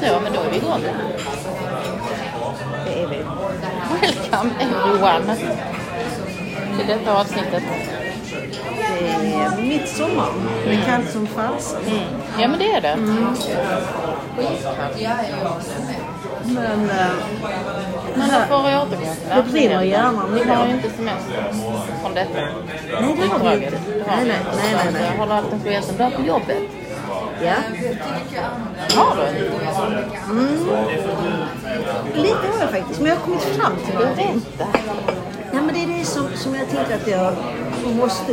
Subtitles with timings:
[0.00, 0.80] Så, men då är vi igång.
[2.84, 3.16] Det är vi.
[4.00, 5.36] Welcome everyone
[6.78, 7.62] till detta avsnittet.
[8.98, 10.32] Det är midsommar.
[10.64, 11.80] Det är kallt som fasen.
[12.38, 12.96] Ja, men det är det.
[16.44, 17.12] Men eh,
[18.14, 21.52] Men då får vi återgå till Det brinner i hjärnan Vi har ju inte semester
[22.02, 22.34] från detta.
[22.34, 23.78] Nej, det har vi inte.
[24.06, 25.02] Nej, nej, nej, nej, nej.
[25.18, 26.62] Jag har haft en sketen dag på jobbet.
[27.42, 27.54] ja.
[28.96, 29.22] Har du?
[32.22, 33.00] Lite har jag faktiskt.
[33.00, 34.42] Men jag har kommit fram till någonting.
[34.58, 34.78] Berätta.
[35.52, 37.34] Ja, men det är det som, som jag tänker att jag
[37.96, 38.32] måste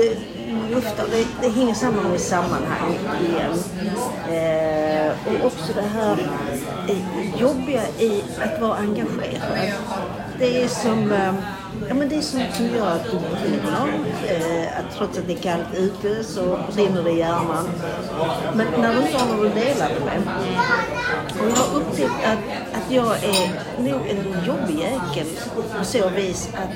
[0.69, 1.03] lufta.
[1.11, 2.97] Det, det hänger samman med sammanhang
[3.29, 3.53] igen.
[4.29, 6.17] Eh, och också det här
[6.87, 9.71] eh, jobbiga i att vara engagerad.
[10.39, 11.33] Det är som, eh,
[11.87, 13.87] ja, men det är sånt som gör att du brinner.
[14.27, 17.69] Eh, att trots att det är kallt ute så brinner det i hjärnan.
[18.53, 20.21] Men när du inte har någon att dela det med.
[21.39, 22.39] Och jag har upptäckt att,
[22.77, 25.27] att jag är nog en jobbig jäkel
[25.79, 26.75] på så vis att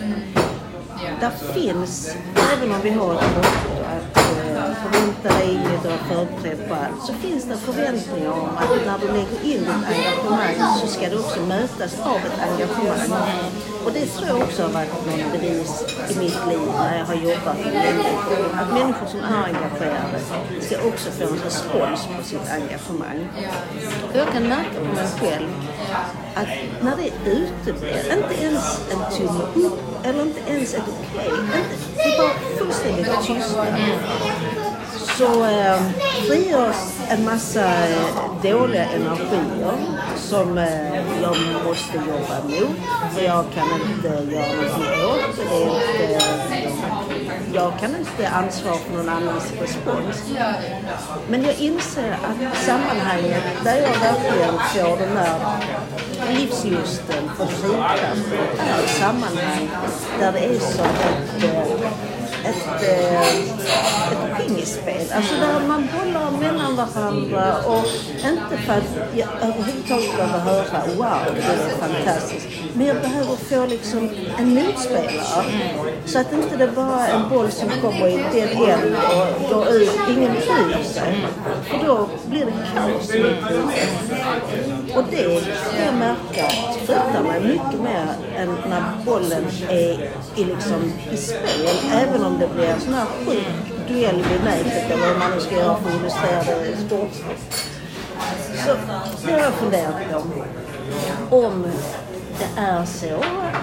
[1.19, 2.15] där finns,
[2.53, 6.75] även om vi har ett motto att eh, förvänta dig inget och vara förberedd på
[6.75, 11.09] allt, så finns det förväntningar om att när du lägger in ditt engagemang så ska
[11.09, 13.51] det också mötas av ett engagemang.
[13.85, 17.15] Och det tror jag också har varit någon bevis i mitt liv när jag har
[17.15, 18.45] jobbat med människor.
[18.53, 20.19] Att människor som är engagerade
[20.61, 23.27] ska också få en respons på sitt engagemang.
[24.09, 25.49] Och jag kan märka på mig själv
[26.35, 26.47] att
[26.81, 31.63] när det uteblir, inte ens en tumme upp eller inte ens ett okej, okay,
[31.95, 34.62] det är bara fullständigt tystnad.
[35.17, 35.81] Så eh,
[36.27, 36.75] frigörs
[37.09, 38.05] en massa eh,
[38.43, 39.77] dåliga energier
[40.17, 42.77] som eh, jag måste jobba mot.
[43.13, 46.05] För jag kan inte göra någonting åt det.
[46.05, 46.73] är eh,
[47.53, 50.23] jag kan inte ansvara för någon annans respons.
[51.29, 55.39] Men jag inser att sammanhanget där jag verkligen får den där
[56.33, 59.69] livslusten och drivkraften är sammanhang
[60.19, 60.85] där det är som
[61.43, 62.03] eh,
[62.45, 63.59] ett, eh, ett,
[64.11, 65.11] ett, ett pingisspel.
[65.15, 67.85] Alltså där man bollar mellan varandra och
[68.31, 72.47] inte för att jag överhuvudtaget behöver höra wow, det är fantastiskt.
[72.73, 75.43] Men jag behöver få liksom en motspelare.
[76.05, 78.95] Så att inte det bara är en boll som kommer i den änd
[79.49, 81.25] och går ut, ingen bryr sig.
[81.63, 84.95] För då blir det kaos mitt.
[84.95, 85.23] Och det
[85.75, 86.49] kan jag märka
[86.85, 91.77] frutar mig mycket mer än när bollen är i, liksom, i spel.
[91.93, 95.39] Även om det blir en sån här sjuk duell vid nätet eller vad man nu
[95.39, 97.69] ska göra för att illustrera det sportsligt.
[98.65, 98.75] Så
[99.25, 101.35] det har jag funderat på.
[101.35, 101.67] Om
[102.39, 103.15] det är så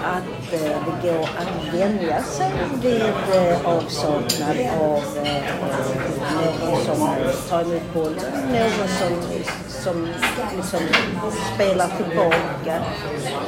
[0.03, 2.51] att eh, det går att vänja sig
[2.81, 5.43] vid eh, avsaknad av eh,
[6.35, 7.09] någon som
[7.49, 9.43] tar emot bollen, någon som,
[9.83, 10.07] som
[10.55, 10.79] liksom
[11.55, 12.83] spelar tillbaka.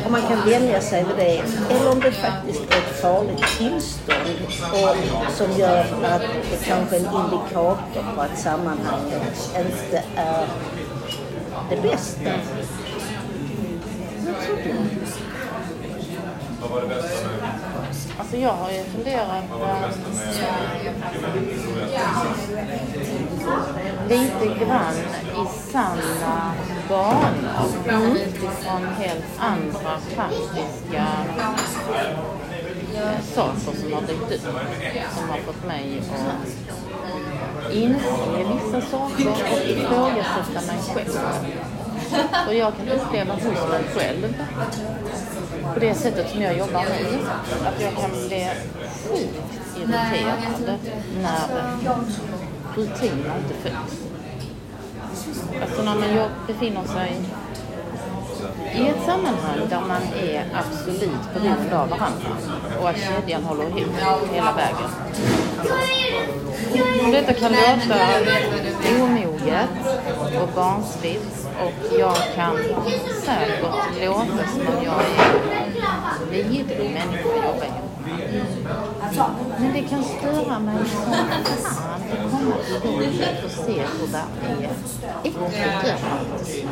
[0.06, 1.44] Om man kan vänja sig vid det.
[1.70, 4.38] Eller om det faktiskt är ett farligt tillstånd
[4.74, 4.96] och,
[5.32, 6.22] som gör att
[6.52, 10.48] det kanske är en indikator på att sammanhanget inte är
[11.70, 12.32] det bästa.
[14.26, 14.74] Vad tror du?
[18.20, 20.48] Alltså jag har ju funderat Vad var det bästa
[23.02, 23.33] med
[24.10, 24.94] lite grann
[25.34, 26.54] i samma
[26.90, 31.06] banor utifrån helt andra praktiska
[33.36, 34.42] saker som har dykt upp
[35.18, 41.20] som har fått mig att inse vissa saker och ifrågasätta mig själv.
[42.48, 44.36] Och jag kan uppleva hos mig själv
[45.74, 47.20] på det sättet som jag jobbar nu.
[47.68, 48.50] Att jag kan bli
[49.10, 50.80] sjukt irriterad
[51.22, 51.40] när
[52.76, 54.02] rutiner inte följs.
[55.62, 57.22] Alltså när man befinner sig
[58.76, 62.30] i ett sammanhang där man är absolut beroende av varandra
[62.82, 63.94] och att kedjan håller ihop
[64.34, 64.90] hela vägen.
[67.04, 69.70] Om detta kan låta omoget
[70.42, 72.58] och barnsligt och jag kan
[73.26, 73.62] säkert
[74.02, 77.93] låta som om jag är en vidrig människa att jobba ihop.
[79.58, 84.18] Men det kan störa mig som fan att komma till jobbet och se hur det
[84.18, 84.70] är
[85.24, 86.66] äckligt där faktiskt.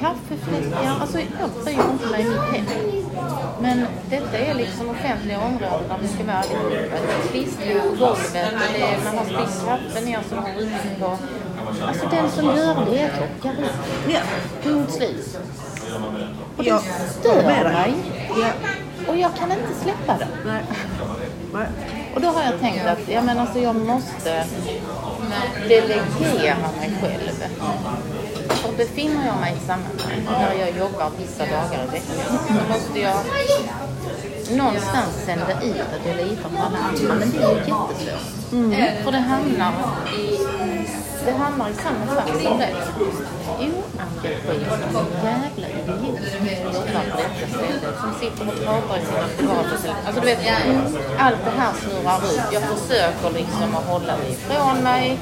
[0.00, 2.94] Kaffefläckar, alltså jag bryr inte mig mitt hem.
[3.60, 6.96] Men detta är liksom offentliga områden där vi ska vara allihopa.
[7.06, 10.60] Det är klister på golvet och det är, man har spillt kaffe ner det har
[10.60, 11.18] runnit på.
[11.86, 13.10] Alltså den som gör det är
[13.40, 13.68] klockare.
[14.08, 14.20] Ja,
[14.62, 15.38] Punkt slut.
[16.56, 16.80] Och det
[17.20, 17.94] stör mig.
[18.40, 18.48] Ja.
[19.08, 20.28] Och jag kan inte släppa det.
[20.46, 20.64] Nej.
[21.52, 21.66] Nej.
[22.14, 24.44] Och då har jag tänkt att ja, men alltså, jag måste
[25.68, 27.44] delegera mig själv.
[28.48, 33.00] För befinner jag mig i sammanhang där jag jobbar vissa dagar i veckan så måste
[33.00, 33.16] jag
[34.50, 37.14] någonstans sända ut att jag litar på alla andra.
[37.14, 39.04] Men det är ju jättesvårt.
[39.04, 39.72] För det hamnar
[40.18, 40.38] i,
[41.24, 42.70] det hamnar i samma fack som det.
[43.58, 47.88] Oengagerad jävla idiot som jobbar på detta ställe.
[48.00, 49.96] Som sitter och pratar i sina privata.
[50.06, 50.38] Alltså du vet,
[51.18, 52.52] allt det här snurrar ut.
[52.52, 55.18] Jag försöker liksom att hålla det ifrån mig.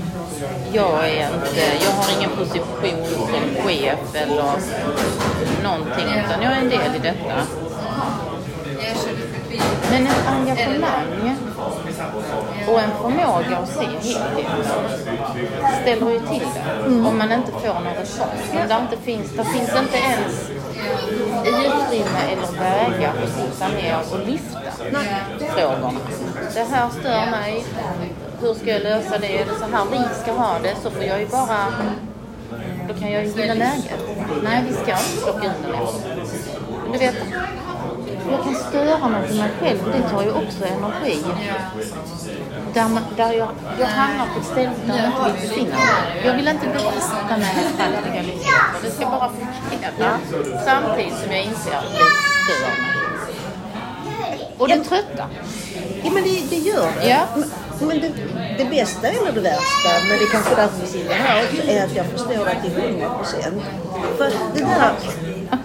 [0.72, 4.52] Jag är inte, jag har ingen position som chef eller
[5.62, 7.34] någonting utan jag är en del i detta.
[9.92, 11.36] Men ett engagemang
[12.68, 14.64] och en förmåga att se helheten
[15.82, 18.30] ställer ju till det om man inte får någon respons.
[18.52, 20.50] Om det inte finns, det finns inte ens
[21.46, 24.60] utrymme eller vägar att sitta ner och lyfta
[25.38, 26.00] frågorna.
[26.54, 27.64] Det här stör mig.
[28.40, 29.38] Hur ska jag lösa det?
[29.40, 31.66] Är det så här vi ska ha det så får jag ju bara
[32.88, 34.00] då kan jag ju gilla läget.
[34.42, 36.92] Nej, vi ska inte plocka ut den.
[36.92, 37.14] Du vet,
[38.32, 39.78] jag kan störa mig till mig själv.
[39.92, 41.18] Det tar ju också energi.
[42.74, 43.48] Där, man, där jag,
[43.80, 46.22] jag hamnar på ett ställe där jag inte vill befinna mig.
[46.24, 48.82] Jag vill inte belasta mig med praktikaliteter.
[48.82, 50.18] Det ska bara fungera.
[50.64, 52.04] Samtidigt som jag inser att det
[52.44, 53.02] stör mig.
[54.58, 55.28] Och det tröttar.
[56.04, 57.08] Ja, men det, det gör det.
[57.08, 57.26] Ja.
[57.34, 58.12] Men, men det,
[58.58, 61.84] det bästa eller det värsta, men det är kanske därför vi sitter här också, är
[61.84, 63.62] att jag förstår att det är 100 procent.
[64.16, 64.92] För det där,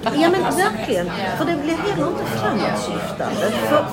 [0.03, 3.51] ja men verkligen, för det blir heller inte framåtsyftande.
[3.69, 3.85] För,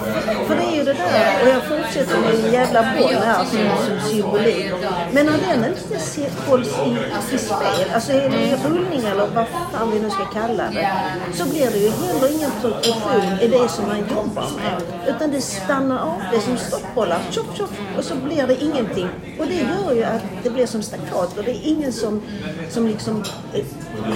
[0.46, 3.58] för det är ju det där, och jag fortsätter med en jävla boll här som,
[3.86, 4.72] som symbolik.
[5.12, 9.46] Men när den inte ser, hålls i, i spel, alltså i i rullning eller vad
[9.48, 10.90] fan vi nu ska kalla det,
[11.34, 14.82] så blir det ju heller ingen progression i det som man jobbar med.
[15.16, 19.08] Utan det stannar av, det är som stoppbollar, tjoff tjoff, och så blir det ingenting.
[19.38, 21.42] Och det gör ju att det blir som staccato.
[21.42, 22.22] Det är ingen som,
[22.70, 23.64] som liksom eh,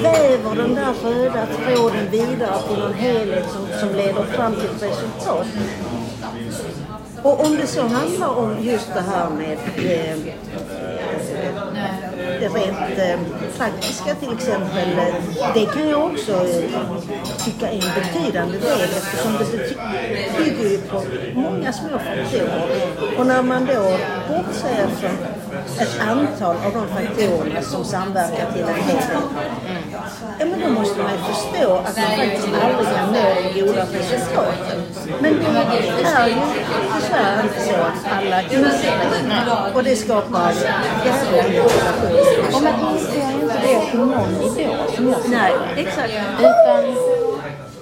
[0.03, 4.83] väver den där röda tråden vidare till någon helhet som, som leder fram till ett
[4.83, 5.47] resultat.
[7.23, 10.19] Och om det så handlar om just det här med eh,
[12.41, 13.21] det rent eh,
[13.57, 14.89] praktiska till exempel,
[15.55, 16.71] det kan jag också eh,
[17.45, 21.03] tycka är en betydande del eftersom det bygger ju på
[21.35, 22.69] många små faktorer.
[23.19, 23.97] Och när man då
[24.29, 25.17] bortser från
[25.81, 29.23] ett antal av de faktorerna som samverkar till en helhet,
[30.39, 33.85] ja men då måste man ju förstå att man faktiskt aldrig kan nå de goda
[33.93, 34.83] resultaten.
[35.21, 36.37] Men det är ju
[37.01, 39.75] tyvärr inte så att alla inser.
[39.75, 40.53] Och det skapar
[41.05, 42.55] jävla irritation.
[42.55, 46.13] Och man inser ju inte det på någon nivå som jag Nej, exakt.
[46.39, 46.85] Utan,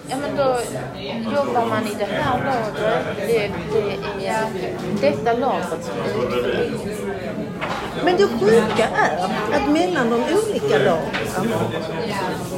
[0.09, 0.59] ja men då
[1.37, 3.05] jobbar man i det här lagret.
[3.17, 3.51] Det,
[4.21, 4.47] det är
[5.01, 7.26] detta lagret som utför.
[8.05, 9.19] Men det sjuka är
[9.57, 11.11] att mellan de olika lagen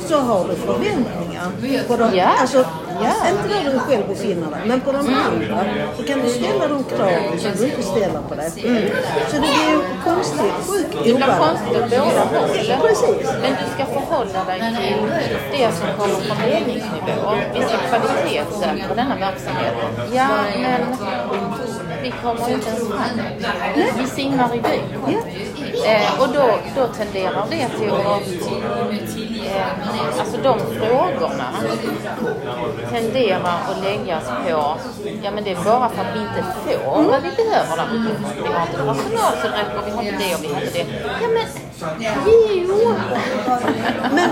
[0.09, 2.25] så har du förväntningar på de, Ja.
[2.41, 2.65] alltså,
[3.03, 3.13] Ja.
[3.31, 5.65] inte där du själv befinner dig, men på de andra
[5.97, 8.91] så kan du ställa de krav som du inte ställer på dig själv.
[9.29, 12.81] Så det blir ju konstigt, sjuk Det blir konstigt åt båda hållen.
[12.81, 13.29] Precis.
[13.43, 15.11] Men du ska förhålla dig till
[15.53, 17.31] det som kommer från ledningsnivå.
[17.55, 19.75] Vi ska kvalitetssäkra denna verksamhet.
[20.13, 20.29] Ja,
[20.63, 20.81] men
[22.09, 23.95] vi kommer inte ens framåt.
[23.99, 25.15] Vi simmar i dy.
[25.87, 29.38] Eh, och då, då tenderar det till att...
[30.21, 31.49] Alltså de frågorna
[32.93, 33.41] tenderar
[33.71, 34.77] att läggas på,
[35.23, 37.87] ja men det är bara för att vi inte får vad vi behöver där.
[37.93, 40.87] Vi har inte personal som räcker, vi har inte det och vi har inte det.
[41.23, 41.45] Ja men,
[42.69, 42.95] jo!
[44.13, 44.31] Men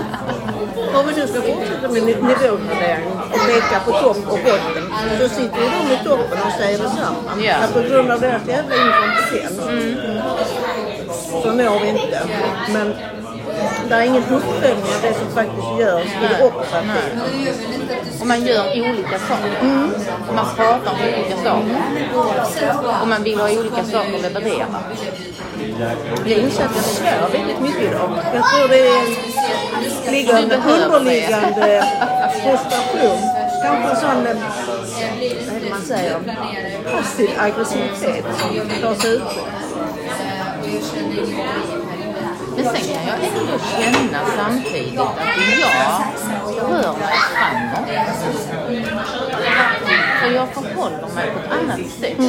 [0.95, 5.29] om vi nu ska fortsätta med ni- nivågradering och peka på topp och botten så
[5.29, 7.31] sitter ju de i toppen och säger detsamma.
[7.41, 7.55] Ja.
[7.55, 9.61] Att på grund av deras jävla inkompetens
[11.43, 12.21] så når vi inte.
[12.69, 12.93] Men
[13.89, 16.93] det är ingen uppföljning av det som faktiskt görs i det operativa.
[18.19, 19.51] Och man gör olika saker.
[20.27, 23.01] Och man pratar om olika saker.
[23.01, 24.67] Och man vill ha olika saker att leverera.
[26.25, 28.09] Jag inser att jag svär väldigt mycket idag.
[28.33, 31.83] Jag tror det ligger en underliggande
[32.43, 33.19] frustration.
[33.63, 34.35] Kanske en sån, eh,
[35.51, 36.19] vad det man säger,
[36.91, 38.25] passiv aggressivitet
[38.81, 39.47] tar sig uttryck.
[42.57, 45.15] Men sen kan jag ändå känna samtidigt att
[45.61, 47.89] jag rör mig framåt.
[50.21, 52.19] För jag förhåller mig på ett annat sätt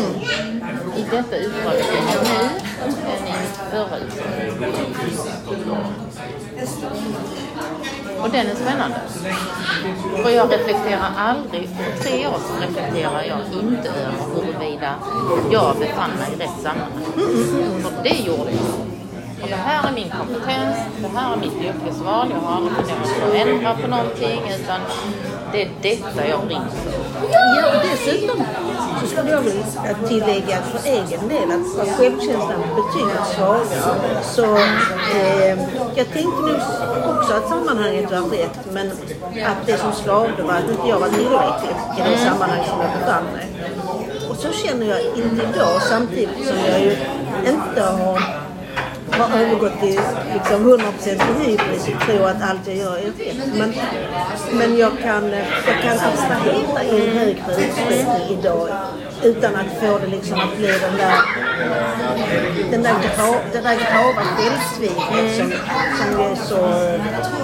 [0.97, 2.40] i detta uppdrag som jag nu
[2.85, 3.97] än i mitt förra
[5.50, 5.87] uppdrag.
[8.23, 9.00] Och den är spännande.
[10.23, 14.94] För jag reflekterar aldrig, för tre år sedan reflekterar jag inte över huruvida
[15.50, 17.02] jag befann mig i rätt sammanhang.
[17.82, 18.98] För det gjorde jag.
[19.42, 23.21] Och det här är min kompetens, det här är mitt yrkesval, jag har aldrig funderat
[23.21, 24.80] på att ändra på någonting utan
[25.52, 26.92] det är detta jag brinner för.
[27.33, 28.45] Ja, och dessutom
[29.00, 29.64] så skulle jag vilja
[30.09, 34.23] tillägga att för egen del att var självkänslan betydligt svagare.
[34.23, 34.57] Så
[35.16, 35.59] eh,
[35.95, 36.61] jag tänkte nog
[37.16, 38.90] också att sammanhanget var rätt men
[39.47, 42.90] att det som slavde var att inte jag var tillräcklig i det sammanhang som jag
[42.99, 43.47] befann mig.
[44.30, 46.97] Och så känner jag inte idag samtidigt som jag ju
[47.47, 48.48] inte har
[49.19, 50.01] har övergått till
[50.35, 53.55] liksom 100% till hybris och tror att allt jag gör är rätt.
[53.55, 53.75] Men,
[54.53, 55.31] men jag kan,
[55.67, 58.69] jag kan abstrahera i en högre utsträckning idag
[59.23, 61.19] utan att få det liksom att bli den där,
[62.71, 65.53] den där, gra, den där grava självsviket som,
[65.99, 66.57] som är så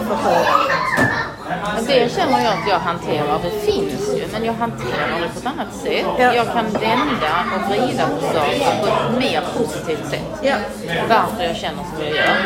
[0.09, 1.34] förförande.
[1.49, 3.39] Men det känner jag att jag hanterar.
[3.43, 6.07] Det finns ju, men jag hanterar det på ett annat sätt.
[6.19, 6.35] Ja.
[6.35, 10.41] Jag kan vända och vrida på saker på ett mer positivt sätt.
[10.43, 10.57] Ja.
[11.09, 12.37] Varför jag känner som jag gör.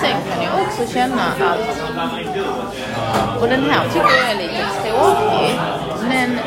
[0.00, 1.58] Sen kan jag också känna att,
[3.42, 5.58] och den här tycker jag är lite tråkig,
[6.08, 6.38] men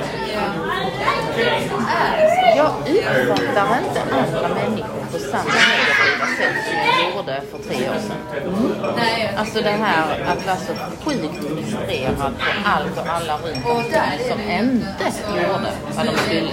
[2.57, 7.99] jag uppfattar inte andra människor på samma negativa sätt som jag gjorde för tre år
[8.07, 8.21] sedan.
[9.37, 10.73] Alltså det här att vara så
[11.05, 15.05] sjukt frustrerad på allt och alla runt omkring som inte
[15.35, 16.51] gjorde vad de skulle.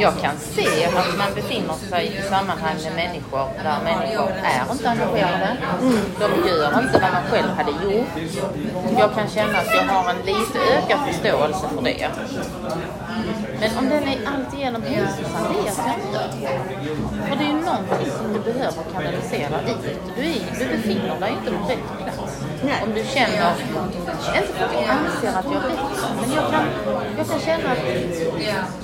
[0.00, 4.90] Jag kan se att man befinner sig i sammanhang med människor där människor är inte
[4.90, 5.56] engagerade.
[6.20, 8.06] De gör inte vad man själv hade gjort.
[8.98, 12.08] Jag kan känna att jag har en lite ökad förståelse för det.
[13.62, 16.48] Men om den är alltigenom hälsosam vet jag inte.
[17.28, 20.00] För det är ju någonting som du behöver kanalisera ut.
[20.16, 22.42] Du, är, du befinner dig inte på rätt plats.
[22.64, 22.74] Nej.
[22.82, 23.54] Om du känner,
[24.36, 25.78] inte för att jag anser att jag är rätt,
[26.20, 26.64] men jag kan,
[27.16, 27.78] jag kan känna att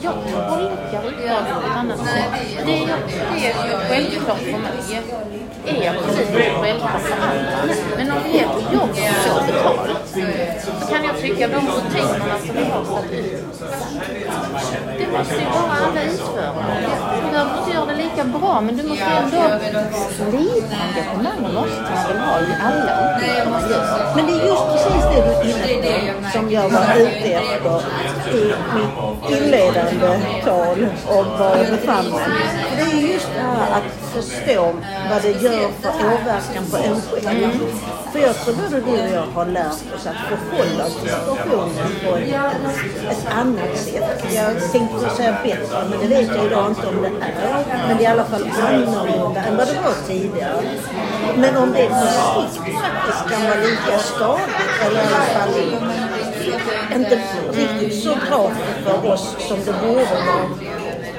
[0.03, 2.33] jag tolkar uppdraget på ett annat sätt.
[2.67, 2.97] Det är,
[3.35, 4.79] det är självklart för mig
[5.77, 7.75] är precis självklart för andra.
[7.97, 10.09] Men om det är ett jobb som får betalt
[10.65, 13.45] så kan jag tycka de rutinerna som vi har satt ut
[14.99, 16.55] det måste ju bara alla utföra.
[17.25, 17.88] Du behöver inte göra
[18.19, 19.43] det bra men du måste ändå...
[20.39, 24.17] Lite engagemang måste man väl ha i alla uppgifter man gör.
[24.17, 27.79] Men det är just precis det du är inne på som jag var ute efter
[28.35, 31.67] i mitt inledande tal om var jag
[32.77, 34.75] det är just det här att förstå
[35.11, 37.51] vad det gör för åverkan på enskilda mm.
[38.13, 41.91] För jag tror både du och jag har lärt oss att förhålla oss till situationen
[42.05, 44.25] på ett, ett annat sätt.
[44.35, 47.87] Jag tänkte säga bättre, men det vet jag idag inte om det är.
[47.89, 50.63] Men det alla fall annorlunda än vad det var tidigare.
[51.37, 51.95] Men om det på
[52.53, 55.51] sikt faktiskt kan vara lika skadligt eller i alla fall
[56.95, 57.21] inte
[57.53, 58.51] riktigt så bra
[58.85, 60.49] för oss som det borde vara.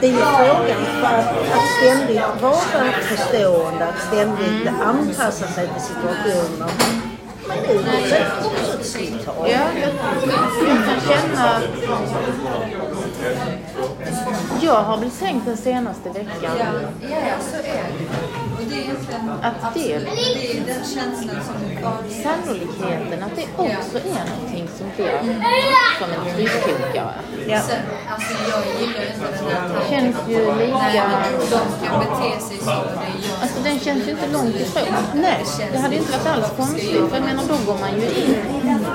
[0.02, 5.82] Det är ju frågan för att, att ständigt vara förstående, att ständigt anpassa sig till
[5.82, 6.72] situationer.
[7.48, 9.50] Men det är ju också ett slitage.
[9.50, 9.92] Ja, jag
[10.86, 11.62] kan känna...
[14.62, 16.58] Jag har väl tänkt den senaste veckan
[17.02, 17.84] Ja, så är det.
[18.58, 21.56] Och det är egentligen att det det är den känslan som
[22.24, 25.20] sannolikheten att det också är någonting som blir
[26.00, 27.14] som en tryckkokare.
[27.48, 27.62] Ja.
[27.62, 29.90] Sen, alltså jag gillar ju inte den här tanken.
[29.90, 31.12] Känns ju lika...
[31.50, 32.72] De kan bete sig så.
[33.42, 34.94] Alltså den känns ju inte långt ifrån.
[35.14, 35.46] Nej.
[35.72, 37.10] Det hade ju inte varit alls konstigt.
[37.10, 38.86] För jag menar, då går man ju in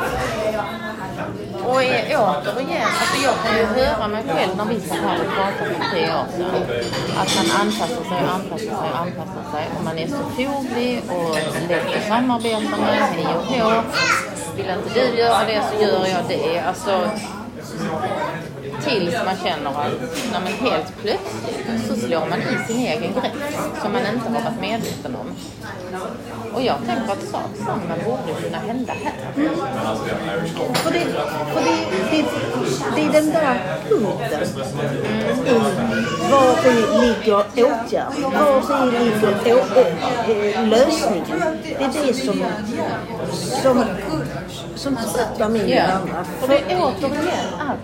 [1.67, 5.31] och är återigen, alltså jag kan ju höra mig själv när vi satt här och
[5.37, 6.63] pratade för tre år sedan.
[7.21, 9.65] Att man anpassar sig och anpassar sig och anpassar sig.
[9.79, 11.37] Och man är så foglig och
[11.69, 13.83] lätt att samarbeta med, hej och hå.
[14.57, 16.61] Vill inte du göra det så gör jag det.
[16.61, 17.11] Alltså,
[18.85, 19.93] tills man känner att
[20.33, 24.51] när man helt plötsligt så slår man i sin egen gräns som man inte har
[24.51, 25.27] varit medveten om.
[26.55, 29.33] Och jag tänker att sak samma borde kunna hända här.
[30.75, 31.05] För det,
[31.55, 31.77] för det,
[32.11, 32.25] det,
[32.97, 34.43] det är den där punkten
[35.47, 35.85] i
[36.31, 39.65] var i ligger åtgärden, var i ligger å,
[40.67, 41.59] lösningen.
[41.63, 42.45] Det är det som,
[43.63, 43.85] som,
[44.77, 46.25] som tröttar min Ja, hjärna.
[46.43, 47.79] och det är återigen att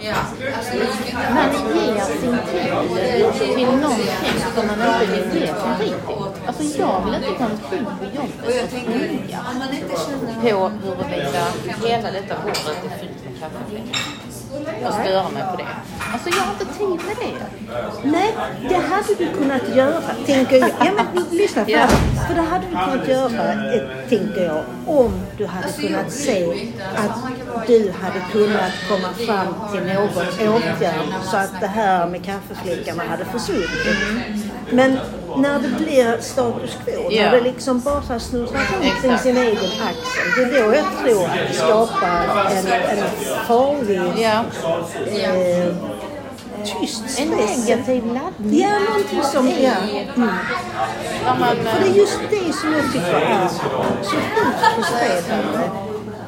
[1.34, 6.46] man ger sin tid till någonting som man inte vill ge sin tid till.
[6.46, 8.72] Alltså jag vill inte gå omkring på jobbet
[9.92, 11.44] och känner på huruvida
[11.88, 14.29] hela detta bordet är fyllt med kaffefläckar.
[14.86, 15.66] Och störa mig på det.
[16.12, 18.08] Alltså jag har inte tid med det.
[18.08, 18.34] Nej,
[18.68, 20.68] det hade du kunnat göra, tänker jag.
[20.80, 21.78] Ja, men lyssna Ja.
[21.78, 22.26] fram.
[22.26, 26.44] För det hade du kunnat göra, eh, tänker jag, om du hade kunnat se
[26.96, 33.02] att du hade kunnat komma fram till någon åtgärd så att det här med kaffefläckarna
[33.10, 33.70] hade försvunnit.
[34.70, 34.98] Men
[35.36, 37.22] när det blir status quo, Ja.
[37.22, 39.22] när det liksom bara snurrar runt Exakt.
[39.22, 42.66] sin egen axel, det är då jag tror att det skapar en,
[42.98, 43.04] en
[43.46, 44.44] farlig Ja.
[45.06, 45.74] eh,
[46.80, 48.60] tyst En negativ laddning.
[48.60, 49.48] Ja, någonting som...
[49.48, 49.72] Ja.
[50.16, 50.28] Mm.
[51.24, 53.48] För det är eh, just det som jag tycker är
[54.02, 55.70] så sjukt frustrerande.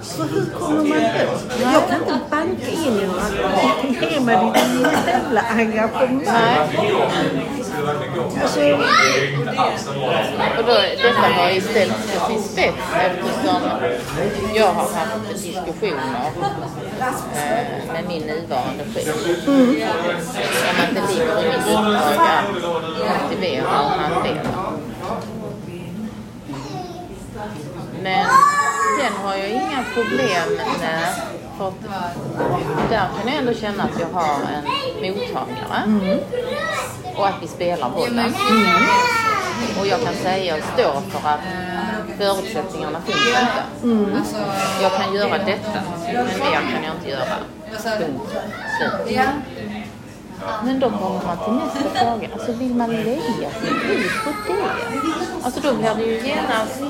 [0.02, 1.42] För hur kommer man åt?
[1.62, 6.68] Jag kan inte banka in i några ge mig ditt jävla engagemang.
[8.30, 9.56] Nej.
[9.56, 9.90] Alltså,
[10.58, 13.60] Och då, detta har ju ställts på sin spets eftersom
[14.54, 16.30] jag har haft diskussioner
[17.34, 19.48] eh, med min nuvarande chef.
[19.48, 19.76] Om
[20.82, 22.36] att det ligger i mitt uppdrag
[23.06, 24.50] att motivera och handleda.
[28.02, 28.26] Men
[28.98, 31.41] den har jag inga problem med.
[31.62, 34.36] För att där kan jag ändå känna att jag har
[35.02, 36.18] en mottagare.
[37.16, 38.34] Och att vi spelar bollen.
[39.80, 41.40] Och jag kan säga och stå för att
[42.18, 43.62] förutsättningarna finns inte.
[44.82, 47.36] Jag kan göra detta, men mer kan jag inte göra.
[47.98, 48.36] Punkt
[48.78, 49.18] slut.
[50.64, 52.28] Men då kommer man till nästa fråga.
[52.32, 54.92] Alltså vill man lägga sin tid på det?
[55.44, 56.80] Alltså då blir det ju genast,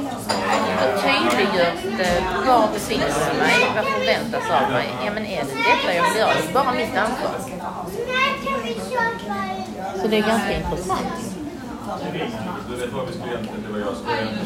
[0.81, 4.89] då tydliggörs det var befinner jag mig, vad förväntas av mig.
[5.05, 6.31] Ja men är det detta jag vill göra?
[6.35, 7.35] Det är bara mitt ansvar.
[10.03, 11.32] Så det är ganska intressant.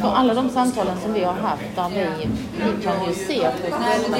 [0.00, 3.68] För alla de samtalen som vi har haft där vi, vi kan ju se på
[3.68, 4.18] oss själva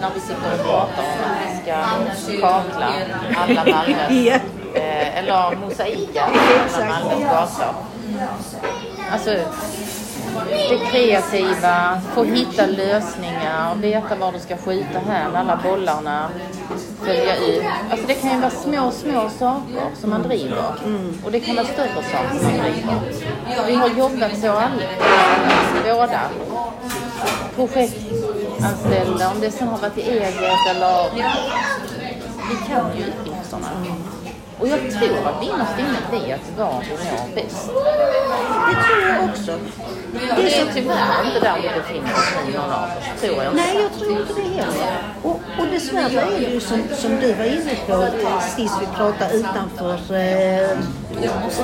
[0.00, 2.92] när vi sitter och pratar om att vi ska kakla
[3.36, 4.10] alla Malmös,
[4.74, 6.22] eh, eller mosaika
[6.76, 7.74] alla Malmös gator.
[9.12, 9.30] Alltså,
[10.68, 16.28] det kreativa, få hitta lösningar, veta var du ska skjuta här, alla bollarna,
[17.10, 17.64] följa ut.
[17.90, 20.74] Alltså det kan ju vara små, små saker som man driver.
[21.24, 23.66] Och det kan vara större saker man driver.
[23.66, 24.70] Vi har jobbat så alla,
[25.84, 26.20] båda.
[27.56, 31.10] Projektanställda, om det sen har varit i eget eller...
[32.50, 33.68] Vi kan ju uppgifterna.
[34.60, 37.70] Och jag tror att vi innerst inne vet var vi mår bäst.
[38.68, 39.58] det tror jag också.
[40.36, 43.54] Det är tyvärr inte där vi befinner oss nu, någon av oss, tror jag.
[43.54, 45.02] Nej, jag tror inte det heller.
[45.22, 48.08] Och, och dessvärre är det ju som, som du var inne på
[48.56, 50.78] sist vi pratade utanför, eh,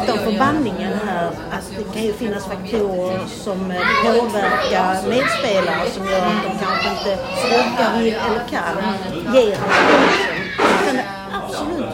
[0.02, 6.26] utanför bandningen här, att det kan ju finnas faktorer som eh, påverkar medspelare som gör
[6.26, 9.56] att de kanske inte orkar, vill eller kan ge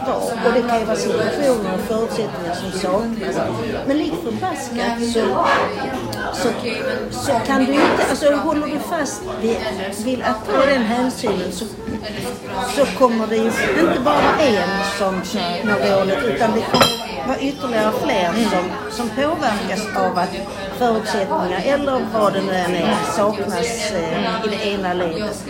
[0.07, 0.45] absolut.
[0.45, 3.35] Och det kan ju vara situationer och förutsättningar som saknas.
[3.87, 5.45] Men lik förbaskat så
[6.33, 6.49] så,
[7.11, 9.57] så kan du inte, alltså håller du fast vid,
[10.05, 11.65] vid att ta den hänsynen så,
[12.75, 15.15] så kommer det ju inte bara en som
[15.63, 20.29] når målet utan det kommer vara ytterligare fler som, som påverkas av att
[20.77, 25.45] förutsättningar eller vad det nu än är saknas eh, i det ena ledet.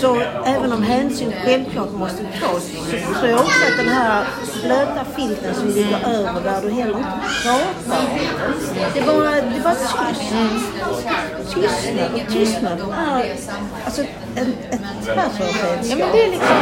[0.00, 4.24] Så även om hänsyn självklart måste tas så tror jag också att den här
[4.64, 7.10] blöta filten som ligger över där du heller inte
[7.42, 8.02] pratar.
[8.94, 10.26] Det var, det var tyst.
[11.54, 13.34] Tystnad och tystnad är
[13.84, 14.02] alltså
[14.36, 15.90] en, ett tvärföreteelse.
[15.90, 16.56] Ja men det är liksom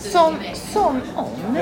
[0.00, 0.36] som,
[0.72, 1.56] som om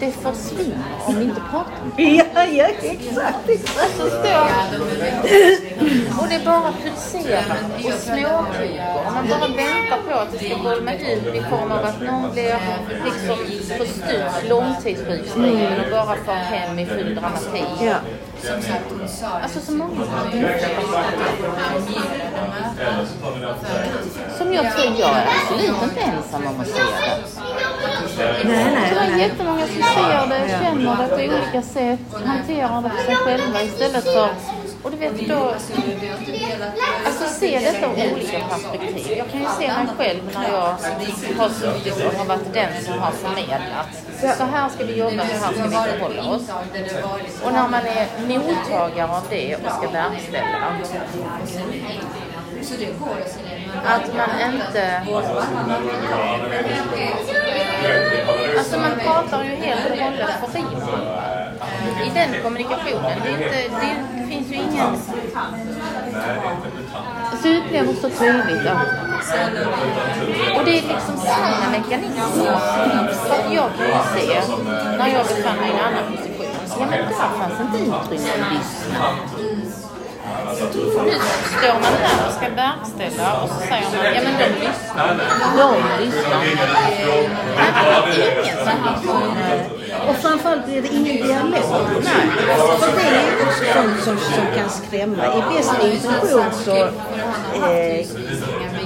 [0.00, 2.02] det försvinner om vi inte pratar om det.
[2.02, 3.96] Ja, ja, exakt, exakt.
[3.96, 4.82] Så står
[6.20, 7.56] och det bara pulserar
[8.24, 9.06] och.
[9.06, 12.32] Och man bara väntar på att det ska bolma ut i form av att någon
[12.32, 12.58] blir
[13.04, 13.36] liksom
[13.86, 17.64] studs långtidssjukskriven och bara far hem i full dramatik.
[17.80, 17.94] Ja.
[19.42, 20.04] Alltså så många
[24.38, 27.71] Som jag tror jag är absolut inte ensam om att se det.
[28.18, 29.20] Nej, Jag nej, tror det är nej.
[29.20, 34.04] jättemånga som ser det, känner det på olika sätt, hanterar det för sig själva istället
[34.04, 34.28] för...
[34.82, 35.54] Och du vet då...
[37.06, 39.18] Alltså se detta ur olika perspektiv.
[39.18, 40.76] Jag kan ju se mig själv när jag
[41.38, 43.88] har suttit och har varit den som har förmedlat.
[44.38, 46.42] Så här ska vi jobba, så här ska vi förhålla oss.
[47.44, 50.76] Och när man är mottagare av det och ska verkställa.
[52.62, 53.16] Så det går
[53.84, 55.02] att Att man inte...
[58.58, 60.64] Alltså man pratar ju helt och hållet förbi.
[62.06, 63.20] I den kommunikationen.
[63.24, 64.96] Det, inte, det, finns ju ingen...
[67.42, 68.88] Så jag upplever så tydligt att...
[70.56, 72.40] Och det är liksom samma mekanism.
[73.26, 74.54] För att jag kan ju se,
[74.98, 76.46] när jag befann mig i en annan position,
[76.78, 79.91] ja men där fanns inte utrymme att lyssna.
[81.04, 81.14] Nu
[81.58, 85.08] står man här och ska verkställa och så säger man, ja men de lyssnar.
[85.58, 86.40] De lyssnar.
[88.06, 89.22] Det är ingen som.
[90.08, 91.52] Och framförallt blir det ingen dialog.
[92.04, 92.28] Nej.
[92.80, 95.26] För det är ju också sånt som, som kan skrämma.
[95.26, 98.06] I bästa intention så eh,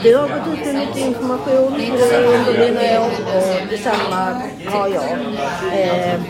[0.02, 5.04] det har gått ut med mycket information under mina år och detsamma har jag.
[5.72, 6.20] Eh,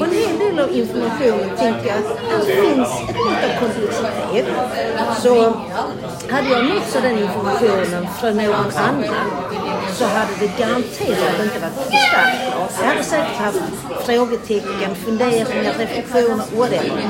[0.00, 4.46] och en hel del av informationen tänker jag att det finns ett mått av komplexitet.
[5.22, 5.52] Så
[6.30, 9.04] hade jag nåtts av den informationen från någon annan
[9.98, 12.72] så hade det garanterat inte varit kristallklart.
[12.80, 13.60] Jag hade säkert haft
[14.06, 17.08] frågetecken, funderingar, reflektioner, whatever.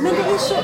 [0.00, 0.54] Men det är så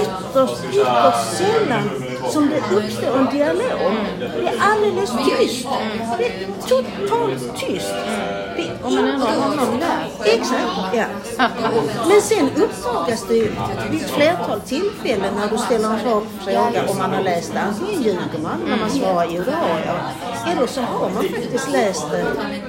[0.00, 1.90] ytterst, ytterst sällan
[2.30, 3.91] som det uppstår en dialog.
[4.18, 5.68] Det är alldeles tyst.
[6.18, 7.94] Det är totalt tyst.
[8.56, 10.34] Det är Om man undrar om någon läser.
[10.34, 11.04] Exakt, ja.
[12.08, 13.52] Men sen uppdagas det ju
[13.90, 17.60] vid ett flertal tillfällen när du ställer en rak fråga om man har läst det.
[17.60, 20.52] Antingen ljuger man när man svarar jo det har jag.
[20.52, 22.20] Eller så har man faktiskt läst det.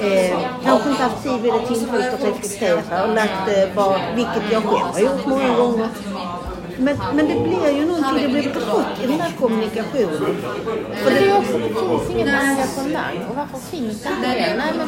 [0.08, 4.52] Eh, kanske inte haft tid vid det tillfället att reflektera och lagt det bara, vilket
[4.52, 5.88] jag själv har gjort många gånger.
[6.78, 10.38] Men, men det blir ju någonting, det blir brott i den här kommunikationen.
[11.04, 13.18] För det är också, det finns inget engagemang.
[13.30, 14.56] Och varför finns det inte det?
[14.58, 14.88] Nej, men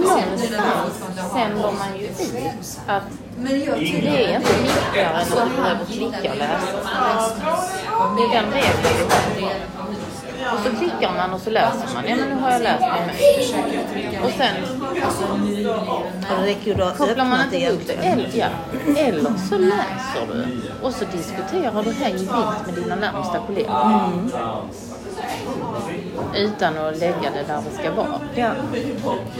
[0.00, 3.02] någonstans sänder man ju ut att
[3.36, 6.76] det är inte viktigare än att du behöver klicka och läsa.
[8.16, 9.75] Det är den regeln vi har.
[10.52, 12.04] Och så klickar man och så läser man.
[12.08, 14.18] Ja, men nu har jag läst min mail.
[14.24, 14.54] Och sen
[16.96, 17.92] kopplar man inte upp det.
[17.92, 18.46] Eller, ja.
[18.96, 20.46] Eller så läser du
[20.82, 24.30] och så diskuterar du hej vilt med dina närmsta kollegor.
[26.34, 28.20] Utan att lägga det där det ska vara.
[28.34, 28.50] Ja.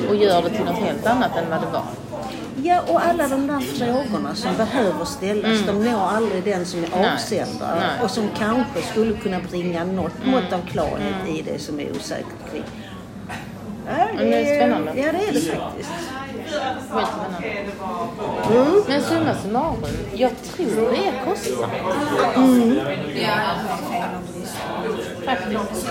[0.08, 1.84] Och gör det till något helt annat än vad det var.
[2.62, 7.12] Ja, och alla de där frågorna som behöver ställas, de når aldrig den som är
[7.12, 11.90] avsändare och som kanske skulle kunna bringa något mått av klarhet i det som är
[11.90, 12.64] osäkert kring.
[13.88, 14.92] Ja, det är spännande.
[14.96, 15.90] Ja, det är det faktiskt.
[18.50, 18.82] Mm.
[18.88, 21.72] Men summa summarum, jag tror det är kostsamt.
[25.24, 25.86] Faktiskt.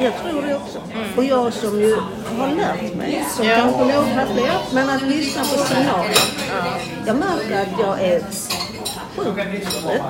[0.00, 0.78] Jag tror det också.
[1.16, 1.96] Och jag som ju
[2.38, 3.56] har lärt mig, som Ja.
[3.56, 6.18] kanske några fler, men att lyssna på signaler.
[7.06, 8.20] Jag märker att jag är
[9.16, 10.02] sjukt trött.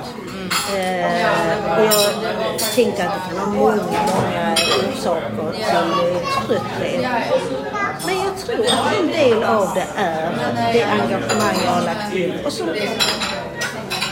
[0.75, 7.05] Eh, och jag tänker att det kan ha många, många orsaker till trötthet.
[8.05, 10.31] Men jag tror att en del av det är
[10.73, 12.33] det engagemang jag har lagt in.
[12.45, 12.67] Och som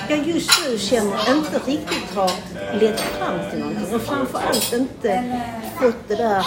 [0.09, 2.31] jag just nu känner inte riktigt har
[2.79, 5.41] lett fram till någonting och framförallt inte
[5.79, 6.45] fått det där,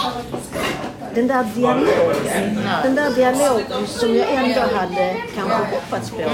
[1.15, 2.59] den där dialogen.
[2.83, 6.29] Den där dialogen som jag ändå hade kanske hoppats på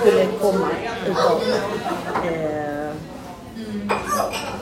[0.00, 0.68] skulle komma
[1.06, 1.42] utav.
[2.24, 2.51] Eh,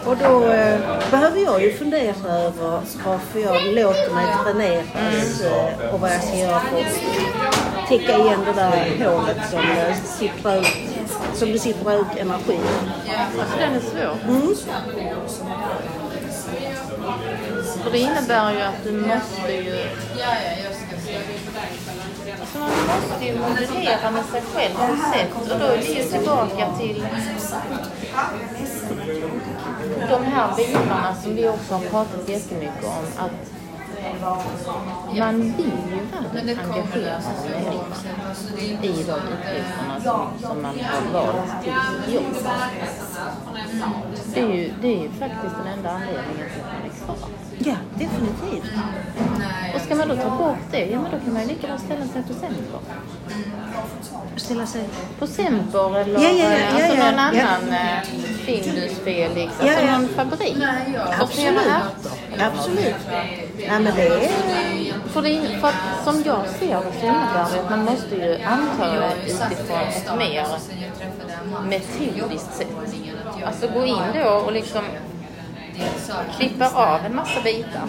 [0.07, 6.01] och då eh, behöver jag ju fundera över varför jag låter mig dräneras eh, och
[6.01, 10.67] vad jag ska göra för att täcka igen det där hålet som, eh, sipprar ut,
[11.35, 12.59] som det sipprar ut energi.
[13.39, 14.17] Alltså den är svår.
[14.29, 14.55] Mm.
[17.83, 19.85] För det innebär ju att du måste ju...
[22.41, 25.29] Alltså man måste ju modellera med sig själv på sätt.
[25.35, 27.05] Och då är det ju tillbaka till
[30.09, 33.05] de här bitarna som vi också har pratat jättemycket om.
[33.19, 33.51] Att
[35.19, 36.01] man vill ju
[36.33, 37.39] verkligen engagera sig
[38.83, 42.25] i, de uppgifterna som, som man har valt till jobb.
[44.35, 47.50] Det är, ju, det är ju faktiskt den enda anledningen till att man är kvar.
[47.65, 48.73] Ja, definitivt.
[49.75, 51.79] Och ska man då ta bort det, ja men då kan man ju lika gärna
[51.79, 52.81] ställa sig på Semper.
[54.37, 54.89] Ställa sig...
[55.19, 58.03] På Semper eller Ja, ja, ja, alltså någon annan eh,
[58.45, 60.57] Findus Felix, Ja, alltså någon fabrik.
[61.21, 61.63] Absolut.
[62.39, 62.95] Absolut.
[63.59, 64.31] Ja, men det är...
[65.09, 68.39] För, det, för att som jag ser det så innebär det att man måste ju
[68.43, 70.47] anta det utifrån ett mer
[71.69, 72.69] metodiskt sätt.
[73.47, 74.85] Alltså gå in då och liksom
[76.37, 77.83] klippa av en massa bitar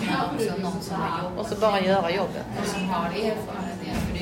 [1.37, 2.45] och så bara göra jobbet.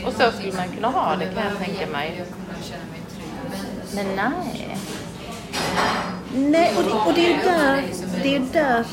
[0.05, 2.25] Och så skulle man kunna ha det kan jag tänka mig.
[3.95, 4.77] Men nej.
[6.35, 7.83] Nej, och det, och det är ju där,
[8.23, 8.85] det är där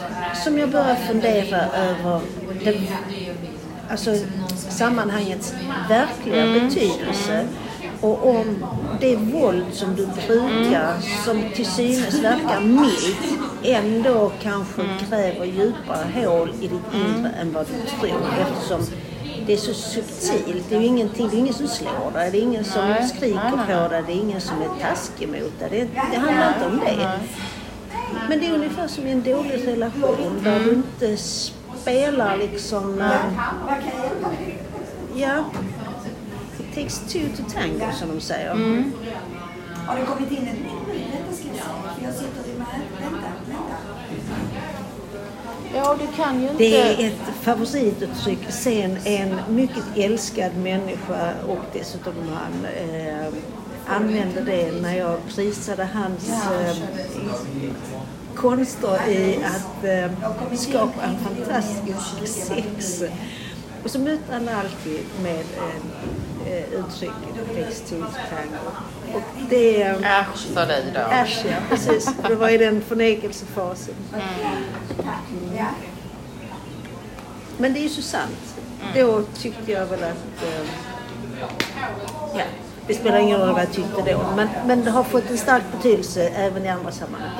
[0.44, 2.20] som jag börjar fundera över
[2.64, 2.80] det,
[3.90, 4.16] alltså,
[4.68, 5.54] sammanhangets
[5.88, 7.46] verkliga betydelse.
[8.00, 8.66] Och om
[9.00, 16.50] det våld som du brukar, som till synes verkar milt, ändå kanske kräver djupare hål
[16.60, 18.80] i ditt inre än vad du tror eftersom
[19.46, 20.64] det är så subtilt.
[20.68, 23.08] Det är ju ingenting, det är ingen som slår dig, det är ingen som Nej,
[23.08, 25.68] skriker nej, nej, på dig, det är ingen som är taskig mot dig.
[25.70, 27.20] Det, det handlar inte om det.
[28.28, 31.16] Men det är ungefär som i en dålig relation där du inte
[31.82, 33.00] spelar liksom...
[33.00, 33.10] eh,
[35.14, 35.44] Ja,
[36.76, 38.50] takes two to tango som de säger.
[39.86, 41.12] Har det kommit in ett nytt?
[41.12, 42.04] Vänta ska jag se.
[42.04, 42.66] Jag sitter i med.
[43.00, 43.76] Vänta, vänta.
[45.74, 46.58] Ja, du kan ju inte...
[46.58, 53.26] Det är ett favorituttryck sen en mycket älskad människa och dessutom han eh,
[53.86, 56.76] använde det när jag prisade hans eh,
[58.34, 63.02] konster i att eh, skapa en fantastisk sex.
[63.84, 65.82] Och så mötte han alltid med eh,
[66.46, 66.84] eh,
[67.54, 68.70] textil tango.
[69.14, 69.82] Och det...
[69.82, 71.00] Äsch sa du då.
[71.00, 72.14] Äsch, ja, precis.
[72.28, 73.94] Det var i den förnekelsefasen.
[75.56, 75.66] Ja.
[77.58, 78.56] Men det är ju så sant.
[78.94, 80.42] Då tyckte jag väl att...
[80.42, 80.66] Eh,
[82.34, 82.44] ja,
[82.86, 84.24] det spelar ingen roll vad jag tyckte då.
[84.36, 87.30] Men, men det har fått en stark betydelse även i andra sammanhang.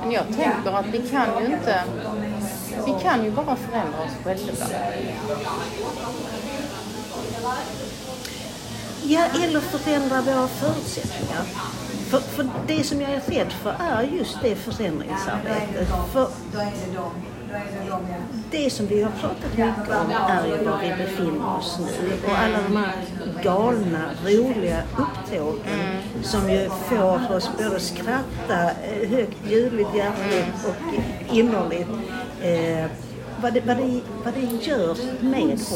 [0.00, 1.84] Men jag tänker att vi kan ju inte...
[2.86, 4.66] Vi kan ju bara förändra oss själva.
[9.02, 11.44] Ja, eller förändra våra förutsättningar.
[12.10, 15.88] För, för det som jag är rädd för är just det förändringsarbetet.
[16.12, 16.28] För
[18.50, 22.12] det som vi har pratat mycket om är ju var vi befinner oss nu.
[22.26, 22.92] Och alla de här
[23.42, 31.34] galna, roliga upptågen som ju får oss både att skratta eh, högt, ljudligt, hjärtligt och
[31.34, 31.88] innerligt.
[32.42, 32.86] Eh,
[33.42, 35.72] vad, det, vad, det, vad det gör med oss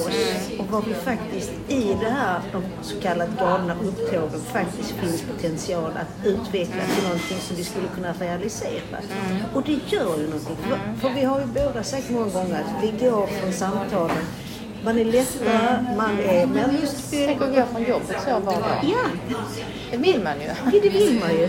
[0.58, 5.92] och vad vi faktiskt i det här, de så kallade galna upptågen, faktiskt finns potential
[5.96, 8.98] att utveckla till någonting som vi skulle kunna realisera.
[9.54, 10.56] Och det gör ju någonting.
[11.00, 14.16] För, vi har ju båda sagt många gånger att vi går från samtalen
[14.84, 17.26] man är lättare, man är mer lustfylld.
[17.26, 18.62] Tänk att gå från jobbet så var dag.
[18.82, 19.30] Ja,
[19.90, 20.46] Det vill man ju.
[20.70, 21.48] det, det vill man ju.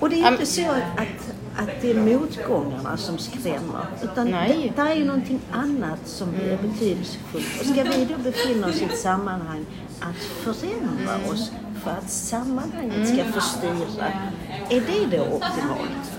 [0.00, 1.25] Och det är inte så att, att,
[1.56, 3.86] att det är motgångarna som skrämmer.
[4.02, 4.72] Utan Nej.
[4.76, 7.60] det, det är någonting annat som är betydelsefullt.
[7.60, 9.66] Och ska vi då befinna oss i ett sammanhang
[10.00, 14.06] att förändra oss för att sammanhanget ska få styra,
[14.70, 16.16] är det då optimalt?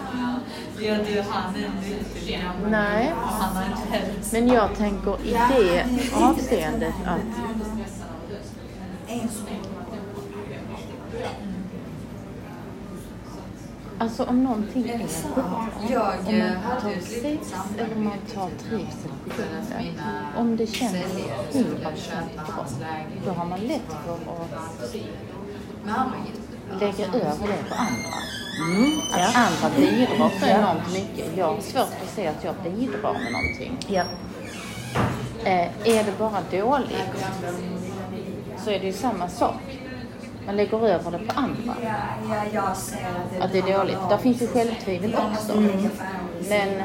[2.69, 3.13] Nej.
[4.31, 7.19] Men jag tänker i det avseendet att
[13.99, 14.97] Alltså om någonting är
[15.35, 19.99] bra, om man tar sex eller om man tar trivsel på jobbet,
[20.37, 20.95] om det känns
[21.51, 21.65] 100%
[22.35, 22.65] bra,
[23.25, 24.91] då har man lätt för att
[26.81, 28.17] lägga över det på andra.
[29.13, 31.37] Att andra bidrar så enormt mycket.
[31.37, 33.77] Jag har svårt att se att jag bidrar med någonting.
[33.87, 34.03] Ja.
[35.43, 37.25] Eh, är det bara dåligt
[38.63, 39.76] så är det ju samma sak.
[40.47, 41.73] Man lägger över det på andra.
[43.39, 43.97] Att det är dåligt.
[44.09, 45.61] Där finns ju självtvivel också.
[46.49, 46.83] Men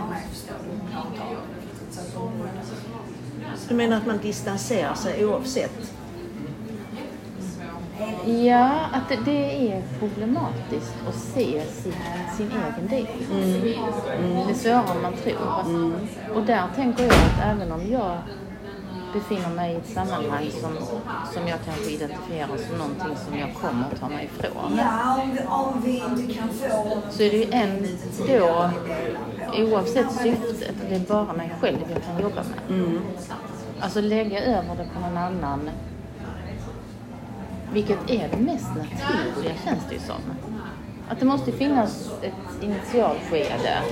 [3.69, 5.95] Du menar att man distanserar sig oavsett?
[8.27, 11.95] ja, att det, det är problematiskt att se sin,
[12.37, 13.07] sin egen del.
[14.47, 15.93] Det är svårare än man tror.
[16.35, 18.19] Och där tänker jag att även om jag
[19.13, 20.77] befinner mig i ett sammanhang som,
[21.33, 24.81] som jag kanske identifierar som någonting som jag kommer att ta mig ifrån.
[27.11, 28.71] Så är det ju ändå,
[29.57, 32.99] oavsett syftet, det är bara mig själv jag kan jobba med.
[33.81, 35.71] Alltså lägga över det på någon annan,
[37.73, 40.21] vilket är det mest naturliga känns det ju som.
[41.09, 43.83] Att det måste finnas ett initialskede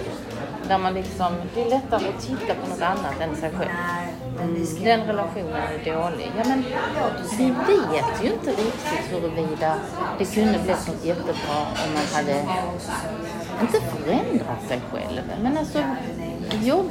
[0.71, 3.71] där man liksom, det är lättare att titta på något annat än sig själv.
[4.85, 6.33] Den relationen är dålig.
[6.37, 6.65] Ja, men
[7.39, 9.75] vi vet ju inte riktigt huruvida
[10.19, 12.37] det kunde blivit något jättebra om man hade,
[13.61, 15.79] inte förändrat sig själv, men alltså
[16.67, 16.91] jobb.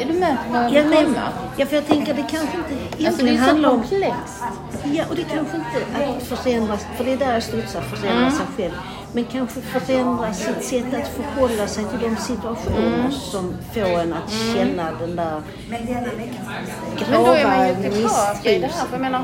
[0.00, 1.28] Är du med på vad jag Ja, vill komma?
[1.56, 3.80] ja, för jag tänker det kanske inte Alltså det egentligen är så handlar om...
[3.80, 4.42] komplext.
[4.84, 8.46] Ja, och det kanske inte att förändras, för det är där jag studsar, förändra sig
[8.56, 8.72] själv.
[9.12, 14.32] Men kanske förändra sitt sätt att förhålla sig till de situationer som får en att
[14.54, 18.58] känna den där Men den är mycket Men då är man ju grava tillbaka i
[18.58, 19.22] det här, för jag menar...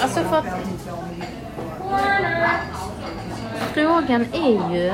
[0.00, 0.44] Alltså för att...
[3.74, 4.92] Frågan är ju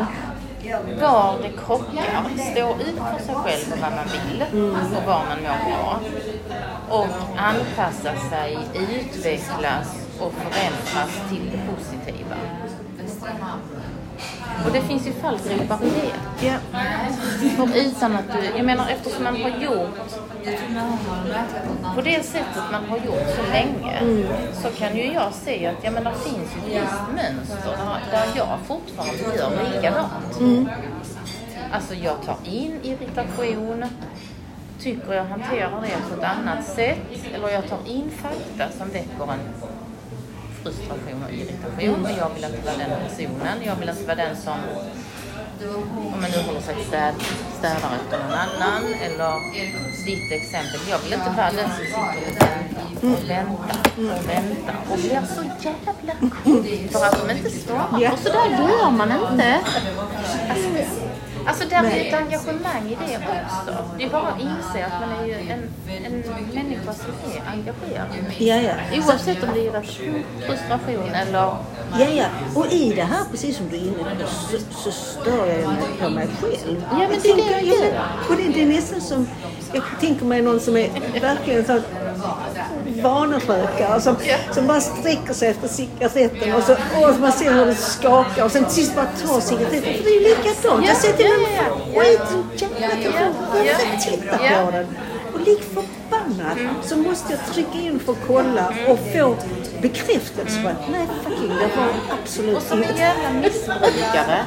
[1.00, 2.24] var det krockar.
[2.52, 4.42] Stå ut för sig själv och vad man vill
[4.96, 6.00] och var man mår bra.
[6.88, 12.36] Och anpassa sig, utvecklas och förändras till det positiva.
[14.66, 16.46] Och det finns ju fallgropar i det.
[16.46, 16.54] Ja.
[17.56, 19.98] För utan att du, jag menar eftersom man har gjort
[21.94, 24.00] på det sättet man har gjort så länge
[24.62, 27.78] så kan ju jag se att ja, men det finns ett visst mönster
[28.10, 30.68] där, jag fortfarande gör likadant.
[31.72, 33.84] Alltså jag tar in irritation,
[34.80, 36.98] tycker jag hanterar det på ett annat sätt
[37.34, 39.40] eller jag tar in fakta som väcker en
[40.62, 43.58] frustration och irritation och jag vill inte vara den personen.
[43.64, 44.58] Jag vill inte vara den som
[46.14, 47.14] om man nu håller sig städ,
[47.58, 49.32] städar efter någon annan eller
[50.04, 50.80] ditt exempel.
[50.90, 55.92] Jag vill inte vara den som sitter och väntar och väntar och blir så jävla
[56.20, 58.12] kort för att de inte svarar.
[58.12, 59.60] Och så där gör man inte.
[60.50, 60.68] Alltså,
[61.46, 63.84] alltså där är ett engagemang i det också.
[63.98, 65.70] Det är bara att inse att man är ju en,
[66.04, 66.22] en
[66.54, 68.08] människa som är engagerad.
[68.38, 68.74] Ja, ja.
[69.06, 69.82] Oavsett om det är
[70.46, 71.56] frustration eller...
[71.98, 72.26] Ja, ja.
[72.54, 75.84] Och i det här, precis som du är inne på, så, så stör jag mig
[76.00, 76.84] på mig själv.
[76.90, 78.00] Ja, men det är det jag ja, gör.
[78.30, 79.28] Och det, det är nästan som,
[79.74, 81.80] jag tänker mig någon som är verkligen så
[83.02, 84.16] vanerökare som,
[84.52, 88.50] som bara sträcker sig efter cigaretten och så och man ser hur det skakar och
[88.50, 89.82] sen till sist bara tar cigaretten.
[89.82, 90.86] För det är ju likadant.
[90.86, 91.60] Jag säger till mig,
[91.94, 92.20] skit
[92.56, 93.10] jävla
[93.48, 94.86] Varför titta på den?
[95.34, 95.62] Och lik
[96.44, 99.36] förbannat så måste jag trycka in för att kolla och få
[99.82, 101.88] bekräftelse på att nej fucking det var
[102.22, 104.44] absolut Och som en jävla missbrukare.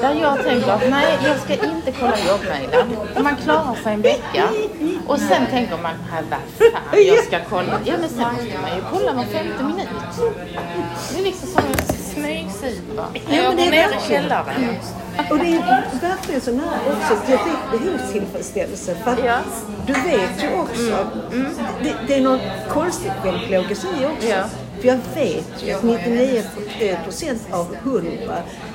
[0.00, 2.96] Där jag tänker att nej, jag ska inte kolla jobbmailen.
[3.16, 4.48] Och man klarar sig en vecka.
[5.06, 7.80] Och sen tänker man, här vad fan, jag ska kolla.
[7.84, 9.88] Ja men sen måste man ju kolla var femte minut.
[11.12, 11.93] Det är liksom som
[12.66, 13.06] en smygsupa.
[13.28, 14.76] men Jag det är verkligen.
[15.30, 18.94] Och det är verkligen sån här också direkt behovstillfredsställelse.
[19.04, 19.38] För Ja.
[19.86, 21.06] du vet ju också,
[21.82, 24.28] det, det är något konstigt självplågeri också.
[24.28, 24.44] Ja.
[24.84, 26.42] För jag vet ju att 99
[27.04, 28.08] procent av 100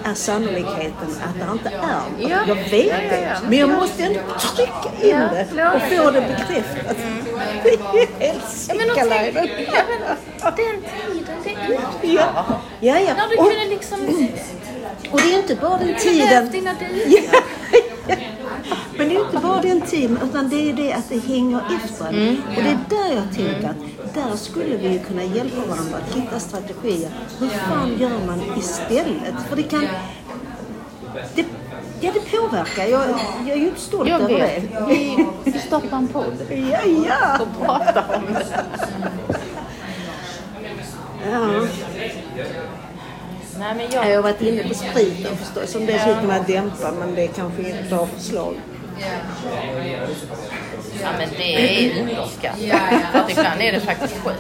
[0.05, 2.29] är sannolikheten att det inte är något.
[2.29, 2.37] Ja.
[2.47, 3.37] Jag vet det.
[3.49, 4.19] Men jag måste ändå
[4.55, 5.19] trycka in
[5.53, 6.97] det och få det bekräftat.
[7.63, 7.69] Det
[8.25, 9.67] är helt men den tiden, det
[12.07, 12.09] är.
[12.13, 12.45] Ja,
[12.79, 12.99] ja.
[12.99, 13.13] ja.
[13.13, 13.99] När du Och, kunde liksom
[15.11, 16.51] och det är inte bara den tiden.
[16.51, 17.29] dina duvor.
[18.99, 22.05] Men det är inte bara den tiden, utan det är det att det hänger efter
[22.07, 22.41] en.
[22.57, 26.15] Och det är där jag tänker att där skulle vi ju kunna hjälpa varandra att
[26.15, 27.09] hitta strategier.
[27.39, 29.35] Hur fan gör man istället?
[29.49, 29.87] För det kan...
[31.35, 31.45] Det,
[32.01, 32.85] ja, det påverkar.
[32.85, 33.03] Jag,
[33.47, 34.61] jag är ju inte stolt Jag över vet.
[34.71, 34.85] det.
[34.87, 37.39] Vi, vi startar en podd Ja, ja.
[37.41, 38.45] och pratar om det.
[41.31, 41.67] ja.
[43.59, 47.23] Nej, Jag jag, har varit inne på spriten förstås, som skulle kunna dämpa, men det
[47.23, 48.55] är kanske inte ett bra förslag.
[51.01, 52.05] Ja, men det är.
[53.11, 54.39] För att ibland är det faktiskt skönt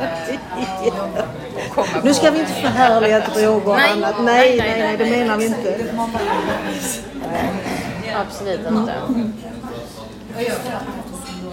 [2.03, 3.91] Nu ska vi inte förhärliga droger och Nej.
[3.91, 4.15] annat.
[4.23, 5.85] Nej, Nej, nej, det menar vi inte.
[8.15, 8.93] Absolut inte.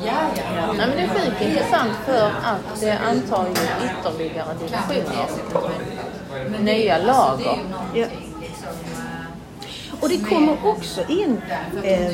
[0.04, 3.52] Nej, men det är sjukt intressant för att det antar ju
[3.86, 5.26] ytterligare divisioner.
[6.60, 7.58] Nya lager.
[7.94, 8.06] Ja.
[10.00, 11.40] Och det kommer också in,
[11.84, 12.12] eh,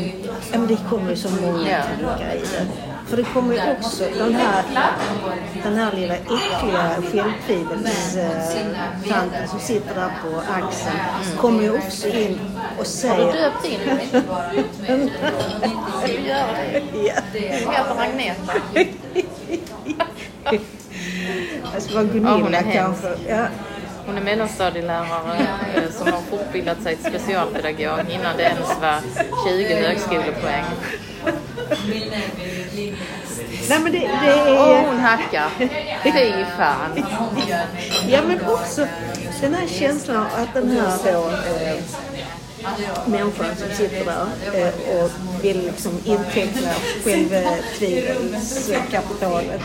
[0.69, 1.83] det kommer ju så många Ja.
[1.83, 2.67] tankar i det.
[3.07, 4.63] För det kommer ju också den här,
[5.63, 10.97] den här lilla äckliga självtvivelstanten som sitter där på axeln,
[11.39, 13.33] kommer ju också in och Har du säger...
[13.33, 13.81] döpt in?
[14.83, 14.97] Ska
[16.07, 16.83] du göra det?
[17.07, 17.15] Ja.
[17.41, 18.53] Heter Agneta.
[21.73, 23.09] Jag ska vara Gunilla kanske.
[23.29, 23.47] Ja.
[24.07, 29.01] Hon är mellanstadielärare eh, som har fortbildat sig till specialpedagog innan det ens var
[29.49, 30.65] 20 högskolepoäng.
[33.69, 34.87] Nej men det, det Och är...
[34.87, 35.51] hon hackar.
[36.03, 37.05] Fy fan.
[38.09, 38.87] Ja men också
[39.41, 41.75] den här känslan av att den här då, eh,
[43.07, 45.11] människan som sitter där eh, och
[45.45, 46.71] vill liksom inteckna
[47.05, 49.61] självtvivelskapitalet.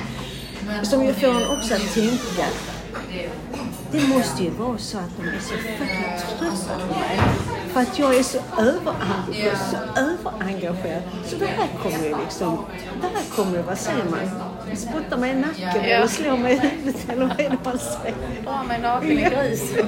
[0.84, 2.46] Som ju får en också att tänka
[3.92, 7.20] det måste ju vara så att de är så fucking trötta på mig.
[7.74, 11.02] För att jag är så överengagerad, så överengagerad.
[11.26, 12.66] Så det här kommer ju liksom,
[13.02, 14.76] det här kommer ju, vad säger man?
[14.78, 15.82] Spotta mig i nacken Ja.
[15.82, 18.16] eller slå mig i huvudet eller vad är det man säger?
[18.44, 19.86] Dra mig naken i grisen.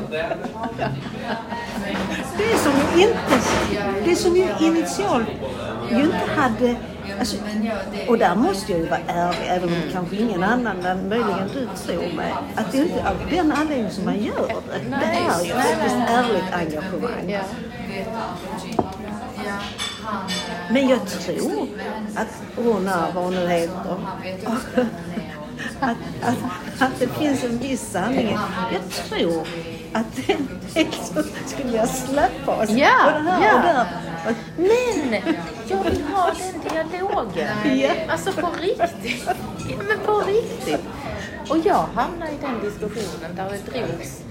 [2.37, 3.41] Det är som ju inte,
[4.05, 5.27] det som ju initialt
[5.91, 6.75] ju inte hade,
[7.19, 7.37] alltså,
[8.07, 11.67] och där måste jag ju vara ärlig, även om kanske ingen annan än möjligen du
[11.85, 14.89] tror mig, att det är inte av den anledningen som man gör det.
[14.89, 17.29] Det är ju faktiskt ärligt engagemang.
[17.29, 17.41] Ja.
[20.71, 21.67] Men jag tror
[22.15, 23.95] att hon är vad hon nu heter.
[25.79, 26.37] Att, att,
[26.79, 28.37] att det finns en viss sanning.
[28.73, 29.47] Jag tror
[29.93, 32.69] att den liksom skulle vilja släppa oss.
[32.69, 33.55] Ja, och det här ja.
[33.55, 33.85] och där.
[34.57, 35.23] Men
[35.67, 36.31] jag vill ha
[36.73, 37.79] den dialogen.
[37.79, 37.91] Ja.
[38.09, 39.23] Alltså på riktigt.
[39.69, 40.81] Ja, men på riktigt.
[41.49, 44.21] Och jag hamnar i den diskussionen där det drogs,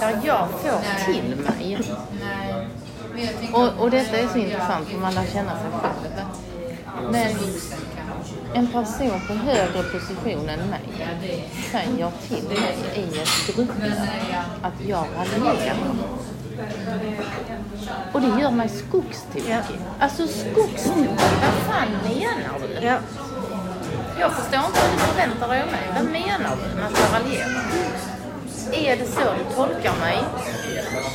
[0.00, 1.78] där jag får till mig.
[3.52, 6.26] Jag Och, och detta är så intressant för man lär känna sig själv.
[7.10, 7.36] Men
[8.54, 10.80] en person på högre position än mig
[11.72, 15.76] säger till mig i ett gruppmöte att jag raljerar.
[18.12, 19.44] Och det gör mig skogstokig.
[19.48, 19.60] Ja.
[19.98, 21.08] Alltså skogstokig,
[21.40, 22.86] vad fan menar du?
[22.86, 22.98] ja.
[24.20, 25.88] Jag förstår inte vad du förväntar dig av mig.
[25.94, 28.17] Vad menar du med att jag raljerar?
[28.72, 30.18] Är det så du tolkar mig,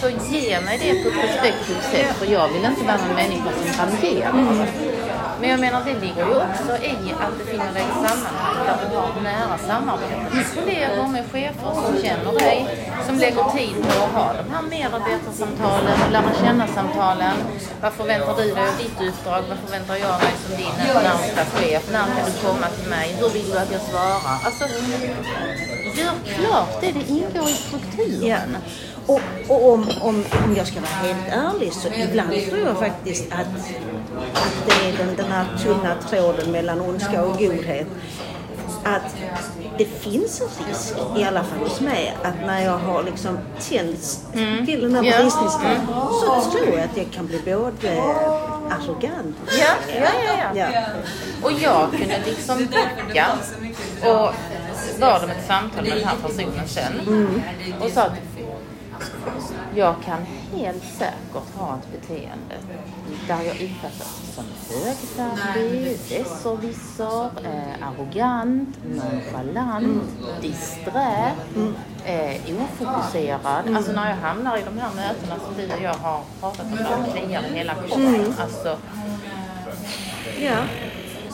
[0.02, 2.16] så ge mig det på ett respektfullt sätt.
[2.18, 4.34] För jag vill inte vara en människa som raljerar.
[5.40, 8.96] Men jag menar, det ligger ju också i att befinna dig i sammanhang där du
[8.96, 12.58] har nära samarbete med kollegor, med chefer som känner dig,
[13.08, 17.36] som lägger tid på att ha de här medarbetarsamtalen, lära känna-samtalen.
[17.82, 19.44] Vad förväntar du dig av ditt uppdrag?
[19.50, 21.84] Vad förväntar jag mig som din närmsta chef?
[21.92, 23.16] När kan du komma till mig?
[23.20, 24.38] Hur vill du att jag svarar?
[24.46, 24.64] Alltså,
[25.98, 26.92] gör klart det.
[26.92, 28.22] Det ingår i strukturen.
[28.28, 28.38] Ja.
[29.06, 33.32] Och, och om, om, om jag ska vara helt ärlig så ibland tror jag faktiskt
[33.32, 33.48] att,
[34.34, 37.88] att det är den, den här tunna tråden mellan ondska och godhet.
[38.84, 39.16] Att
[39.78, 43.38] det finns en risk, i alla fall hos mig, att när jag har liksom
[43.70, 44.20] tänts
[44.66, 45.18] till den här Ja.
[45.22, 45.88] bristningsgraden
[46.22, 48.02] så tror jag att jag kan bli både
[48.70, 50.68] arrogant Ja, ja, ja, ja.
[50.74, 50.82] Ja.
[51.42, 53.28] Och jag kunde liksom backa
[54.10, 54.30] och
[55.00, 56.94] bad om ett samtal med den här personen sen.
[57.82, 58.14] Och sa att
[59.76, 60.26] jag kan
[60.56, 62.56] helt säkert ha ett beteende
[63.28, 70.04] där jag uppfattas som högfärdig, besserwisser, eh, arrogant, nonchalant,
[70.42, 71.32] disträ,
[72.06, 73.76] eh, ofokuserad.
[73.76, 76.76] Alltså när jag hamnar i de här mötena som du och jag har pratat om,
[76.76, 78.34] där kliar hela kroppen.
[78.42, 78.78] Alltså,
[80.40, 80.58] Ja.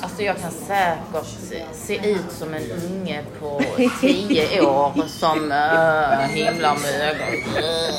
[0.02, 1.28] Alltså jag kan säkert
[1.74, 3.62] se, ut som en unge på
[4.02, 7.94] 10 år som äh, himlar med ögonen.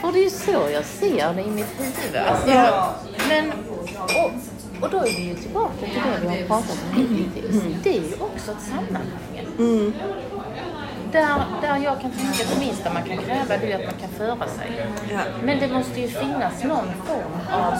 [0.00, 2.16] För det är ju så jag ser det i mitt huvud.
[2.16, 2.94] Alltså, Ja.
[3.28, 3.52] men,
[4.24, 4.30] och,
[4.84, 7.62] och då är vi ju tillbaka till det vi har pratat om hittills.
[7.82, 9.92] Det är ju också ett sammanhang.
[11.16, 14.00] Där, där jag kan tänka att det minsta man kan kräva det är att man
[14.00, 14.86] kan föra sig.
[15.12, 15.20] Ja.
[15.42, 17.74] Men det måste ju finnas någon form av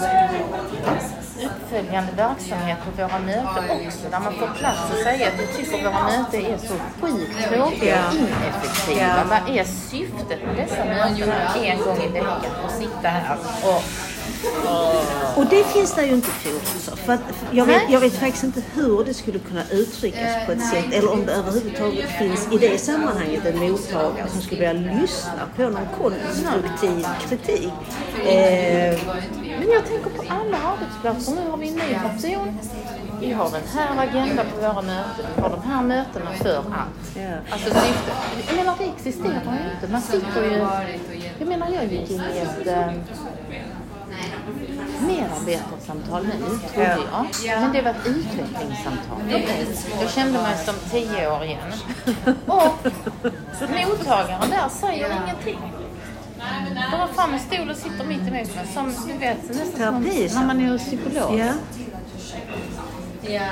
[1.45, 4.09] uppföljande verksamhet på våra möten också.
[4.11, 8.07] Där man får plats att säga att jag tycker våra möten är så sjukt tråkiga
[8.07, 9.23] och ineffektiva.
[9.29, 11.31] Vad är syftet med dessa möten
[11.63, 12.51] en gång i veckan?
[12.65, 14.06] Att sitta här och...
[15.37, 16.95] Och det finns det ju inte fog för.
[16.95, 17.21] för att
[17.51, 21.11] jag, vet, jag vet faktiskt inte hur det skulle kunna uttryckas på ett sätt eller
[21.11, 25.87] om det överhuvudtaget finns i det sammanhanget en mottagare som skulle vilja lyssna på någon
[25.97, 27.71] konstruktiv kritik.
[28.27, 28.99] Eh,
[29.59, 31.31] Men jag tänker på alla arbetsplatser.
[31.35, 32.59] Nu har vi en ny person.
[33.21, 35.25] Vi har den här agendan på våra möten.
[35.35, 36.65] Vi har de här mötena för att.
[37.51, 37.69] Alltså.
[38.47, 39.87] Jag menar det existerar ju inte.
[39.91, 40.67] Man sitter ju...
[41.39, 42.91] Jag menar jag gick in i ett eh,
[45.01, 46.99] medarbetarsamtal nu, trodde
[47.43, 47.59] jag.
[47.61, 49.21] Men det var ett utvecklingssamtal.
[50.01, 51.71] Jag kände mig som tio år igen.
[52.45, 52.87] Och
[53.87, 55.73] mottagaren där säger ingenting.
[56.91, 60.45] Drar fram en stol och sitter mitt emot mig som du vet, nästan som när
[60.47, 61.39] man är hos psykolog.
[61.39, 61.45] ja.
[63.21, 63.43] Ja, ja.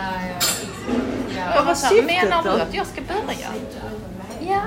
[1.38, 2.56] Jag Vad var syftet menar då?
[2.56, 3.48] du att jag ska börja?
[4.40, 4.62] Ja,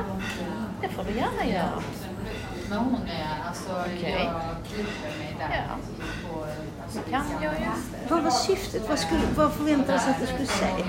[0.80, 1.82] det får du gärna göra.
[2.68, 4.24] Men hon är alltså, Okej.
[4.24, 5.64] jag klipper mig där.
[5.68, 5.76] Ja.
[6.28, 6.46] På,
[6.92, 7.66] Det kan jag ju.
[8.08, 8.82] Vad var syftet?
[8.88, 10.86] Vad, skulle, vad förväntades att du skulle säga?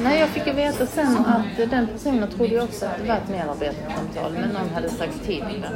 [0.00, 3.16] Nej, jag fick ju veta sen att den personen trodde ju också att det var
[3.16, 5.66] ett medarbetarsamtal, men någon hade sagt till.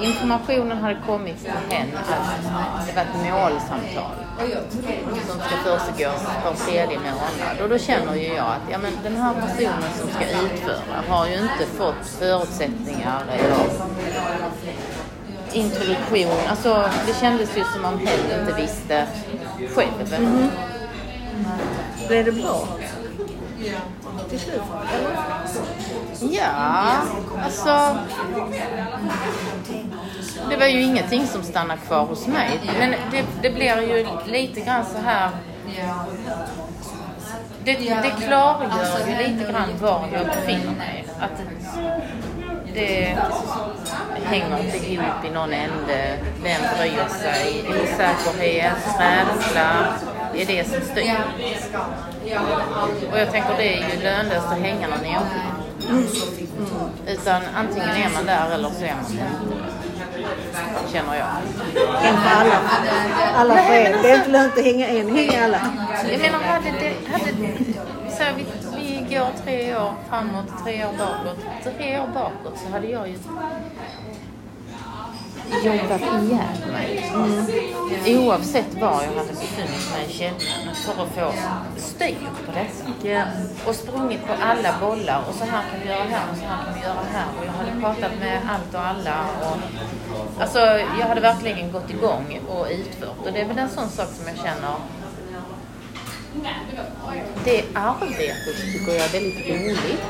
[0.00, 4.16] Informationen hade kommit till henne att det var ett målsamtal
[5.26, 6.10] som ska försiggå
[6.44, 7.60] var tredje månad.
[7.62, 11.26] Och då känner ju jag att ja, men den här personen som ska utföra har
[11.26, 13.56] ju inte fått förutsättningar eller
[15.54, 16.38] introduktion.
[16.48, 19.06] Alltså, det kändes ju som om hen inte visste
[19.74, 20.16] själv.
[22.08, 22.68] Blev det bra?
[24.28, 24.62] Till slut?
[24.94, 25.16] Eller?
[26.32, 26.92] Ja,
[27.44, 27.98] alltså...
[30.50, 32.60] Det var ju ingenting som stannade kvar hos mig.
[32.78, 35.30] Men det, det blir ju lite grann så här...
[37.64, 41.04] Det, det klargör ju lite grann var jag befinner mig.
[41.20, 41.42] Att
[42.74, 43.18] det
[44.24, 46.18] hänger inte ihop i någon ände.
[46.42, 47.64] Vem bryr sig?
[47.68, 49.94] Osäkerhet, rädsla.
[50.34, 51.16] Det är det som styr.
[53.12, 55.62] Och jag tänker det är ju lönlöst att hänga någon enskild.
[57.06, 59.24] Utan antingen är man där eller så är man inte.
[60.92, 61.26] Känner jag.
[62.02, 62.60] För alla.
[63.36, 64.02] Alla för en.
[64.02, 65.60] Det är inte lönt att hänga en, hänga alla.
[66.12, 67.12] Jag menar, hade det...
[67.12, 67.30] Hade,
[68.10, 68.61] så vi
[69.12, 71.38] går tre år framåt, tre år bakåt.
[71.78, 73.16] Tre år bakåt så hade jag ju
[75.64, 77.10] jobbat ihjäl mig.
[77.14, 78.26] Mm.
[78.26, 81.32] Oavsett var jag hade befunnit mig i kedjan för att få
[81.76, 83.08] styr på detta.
[83.08, 83.24] Ja.
[83.66, 86.64] Och sprungit på alla bollar och så här kan vi göra här och så här
[86.64, 87.26] kan vi göra här.
[87.38, 89.24] Och jag hade pratat med allt och alla.
[89.40, 89.56] Och,
[90.42, 90.58] alltså
[91.00, 93.26] jag hade verkligen gått igång och utfört.
[93.26, 94.76] Och det är väl en sån sak som jag känner
[97.44, 100.02] det arbetet tycker jag är väldigt roligt.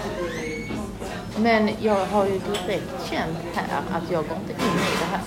[1.38, 5.22] Men jag har ju direkt känt här att jag går inte in i det här.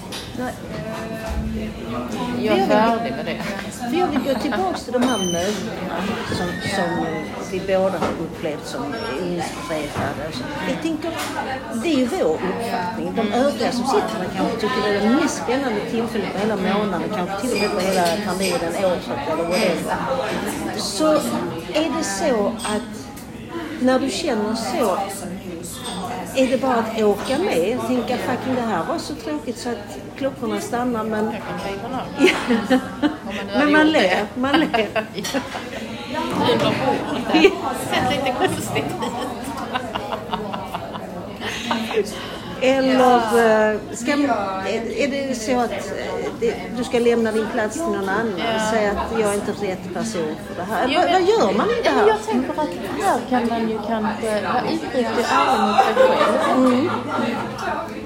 [2.42, 3.42] Jag är färdig med det.
[3.90, 5.98] För jag vill gå tillbaka till de här mötena
[6.38, 7.06] som, som
[7.52, 8.84] vi båda har upplevt som
[9.20, 10.24] inspirerade.
[10.70, 11.12] Jag tänker,
[11.84, 13.14] det är ju vår uppfattning.
[13.16, 16.56] De övriga som sitter där kanske tycker det är det mest spännande tillfället på hela
[16.56, 19.98] månaden, kanske till och med på hela terminen, året eller whatever.
[20.78, 21.14] Så
[21.74, 23.06] är det så att
[23.80, 24.98] när du känner så
[26.36, 27.80] är det bara att åka med?
[27.80, 31.26] Och tänka fucking det här var så tråkigt så att klockorna stannar men...
[33.54, 35.06] Men man ler, man ler.
[37.90, 38.86] Sett lite konstigt.
[41.96, 42.35] ut.
[42.66, 45.72] Eller eh, ska, är, det så att
[46.42, 49.52] eh, du ska lämna din plats till någon annan och säga att jag är inte
[49.52, 50.88] rätt person för det här?
[50.88, 52.08] Jo, vad, vad gör man i det här?
[52.08, 52.70] Jag tänker att
[53.02, 56.66] här kan man ju kanske vara och ärlig mot sig själv.
[56.66, 56.90] Mm.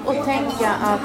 [0.04, 1.00] Och tänka att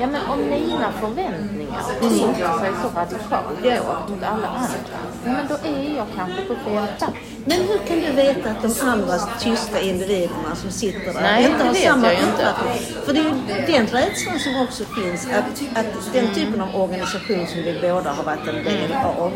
[0.00, 5.54] Ja men om mina förväntningar skiljer sig så radikalt åt mot alla andra, men då
[5.54, 7.16] är jag kanske på fel plats.
[7.44, 11.64] Men hur kan du veta att de andra tysta individerna som sitter där Nej, inte
[11.64, 13.02] har samma uppfattning?
[13.04, 17.46] För det är ju den rädslan som också finns att, att den typen av organisation
[17.46, 19.32] som vi båda har varit en del av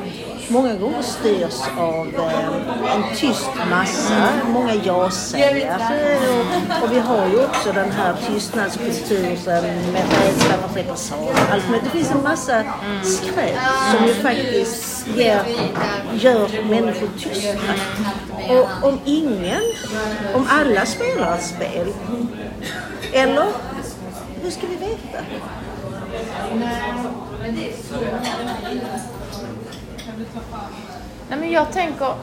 [0.49, 6.19] många gånger styrs av eh, en tyst massa, många ja-sägare.
[6.29, 11.35] Och, och vi har ju också den här tystnadskulturen med rädsla för repressalier.
[11.51, 11.65] Allt.
[11.85, 12.65] Det finns en massa
[13.03, 13.59] skräp
[13.97, 15.43] som ju faktiskt ger,
[16.15, 17.59] gör människor tysta.
[18.49, 19.62] Och om ingen,
[20.34, 21.92] om alla spelar ett spel,
[23.12, 23.47] eller
[24.42, 25.18] hur ska vi veta?
[31.28, 32.14] Nej men jag tänker,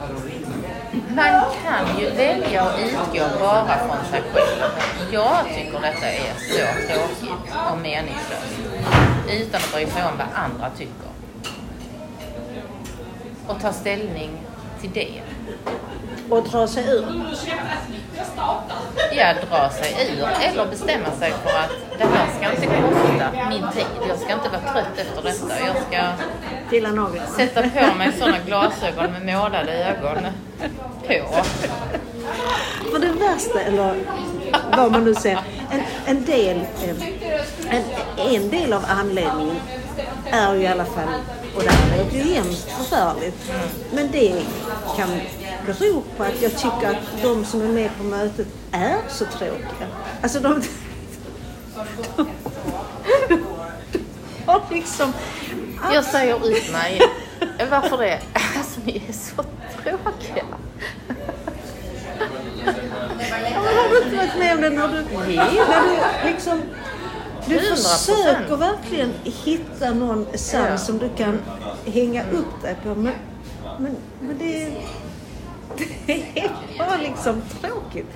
[1.08, 4.70] man kan ju välja att utgå bara från sig själv.
[5.12, 8.58] Jag tycker detta är så tråkigt och meningslöst.
[9.30, 11.10] Utan att bry sig om vad andra tycker.
[13.46, 14.30] Och ta ställning
[14.80, 15.22] till det.
[16.30, 17.04] Och dra sig ur.
[19.12, 23.72] Ja, dra sig ur eller bestämma sig för att det här ska inte kosta min
[23.72, 24.08] tid.
[24.08, 25.64] Jag ska inte vara trött efter detta.
[25.66, 30.24] Jag ska sätta på mig sådana glasögon med målade ögon
[31.06, 31.44] på.
[32.90, 33.94] För det värsta, eller
[34.76, 35.40] vad man nu säger,
[35.70, 37.82] en, en del, eh, en,
[38.34, 39.56] en del av anledningen
[40.30, 41.08] är ju i alla fall,
[41.56, 43.52] och det här låter ju hemskt förfärligt,
[43.92, 44.42] men det
[44.96, 45.08] kan
[45.66, 49.88] bero på att jag tycker att de som är med på mötet är så tråkiga.
[50.22, 50.62] Alltså de,
[52.16, 52.26] de,
[53.28, 53.44] de
[54.46, 55.12] har liksom
[55.92, 57.00] Jag säger ut mig.
[57.70, 58.20] Varför det?
[58.58, 59.42] Alltså ni är så
[59.82, 60.44] tråkiga.
[63.54, 66.62] Har du inte varit med om det när du, när du liksom
[67.48, 67.76] du 100%.
[67.76, 70.78] försöker verkligen hitta någon sans Ja.
[70.78, 71.38] som du kan
[71.86, 73.12] hänga upp dig på men,
[73.78, 74.72] men, men det,
[76.06, 78.06] det är bara liksom tråkigt.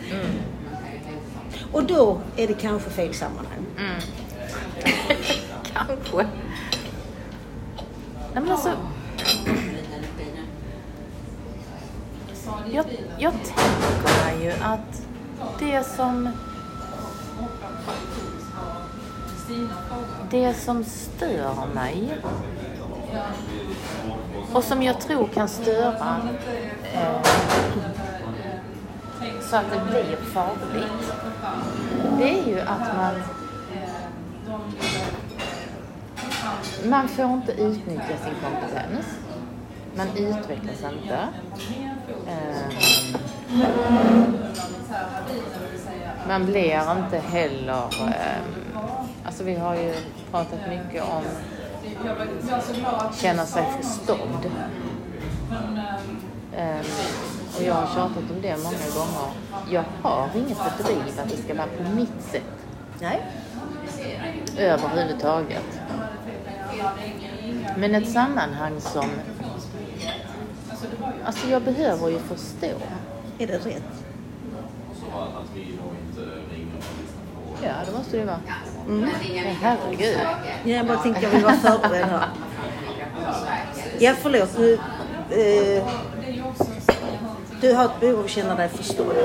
[1.72, 3.66] Och då är det kanske fel sammanhang.
[5.72, 6.16] Kanske.
[8.35, 8.72] Nej men alltså.
[12.72, 12.85] Jag,
[13.18, 15.03] jag tänker ju att
[15.59, 16.29] det som
[20.30, 22.18] det som stör mig
[24.53, 26.16] och som jag tror kan störa
[26.94, 27.22] eh,
[29.51, 31.12] så att det blir farligt
[32.18, 33.14] det är ju att man
[36.88, 39.07] man får inte utnyttja sin kompetens.
[39.96, 41.28] Man utvecklas inte.
[42.28, 42.72] Eh,
[46.28, 47.84] Man blir inte heller...
[48.09, 48.42] eh,
[49.29, 49.95] Alltså vi har ju
[50.31, 51.22] pratat mycket om
[53.20, 54.51] känna sig förstådd.
[56.57, 56.79] Eh,
[57.57, 59.33] och jag har tjatat om det många gånger.
[59.70, 62.43] Jag har inget driv att det ska vara på mitt sätt
[63.01, 63.22] Nej.
[64.59, 65.81] överhuvudtaget.
[67.76, 69.07] Men ett sammanhang som...
[71.24, 72.76] Alltså jag behöver ju förstå.
[73.39, 74.05] Är det rätt?
[77.62, 78.40] Ja, det måste det vara.
[78.88, 79.11] Mm.
[79.62, 80.18] Herregud.
[80.64, 82.28] Ja, jag bara tänkte jag vill vara förberedd här.
[83.98, 84.59] Ja, förlåt.
[84.59, 84.72] Nu,
[85.30, 85.84] eh,
[87.61, 89.16] du har ett behov av att känna dig förstådd.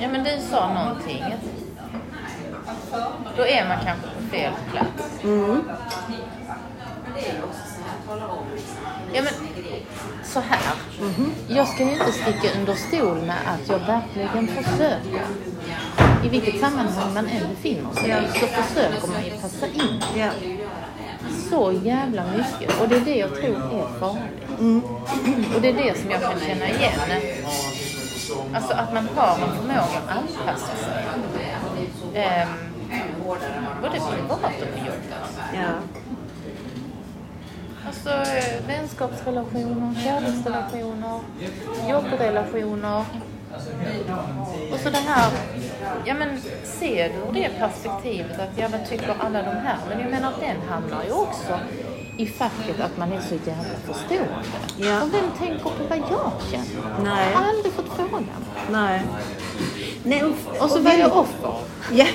[0.00, 1.24] Ja, men du sa någonting.
[3.36, 5.24] Då är man kanske på fel plats.
[5.24, 5.62] Mm.
[9.12, 9.32] Ja, men
[10.24, 10.74] så här.
[11.48, 15.22] Jag ska ju inte sticka under stol med att jag verkligen försöker.
[16.24, 20.30] I vilket sammanhang man än befinner sig i så försöker man ju passa in Ja.
[21.50, 22.80] så jävla mycket.
[22.80, 25.54] Och det är det jag tror är farligt.
[25.54, 27.00] Och det är det som jag kan känna igen.
[28.54, 31.04] Alltså att man har en förmåga att anpassa sig.
[32.14, 32.48] Ehm,
[33.24, 35.38] både privat och på jobbet.
[35.54, 35.68] Ja.
[37.86, 41.20] Alltså eh, vänskapsrelationer, kärleksrelationer,
[41.90, 43.04] jobbrelationer.
[44.72, 45.32] Och så det här,
[46.04, 49.78] ja men ser du ur det perspektivet att ja vad tycker alla de här?
[49.88, 51.58] Men jag menar den hamnar ju också
[52.16, 54.28] i facket att man är så jävla förstående.
[54.76, 55.02] Ja.
[55.02, 57.04] Och vem tänker på vad jag känner?
[57.04, 57.30] Nej.
[57.32, 58.44] Jag har aldrig fått frågan.
[58.70, 59.02] Nej.
[60.02, 60.30] Nej, och,
[60.64, 61.54] Och så och var jag offer.
[61.92, 62.06] Ja.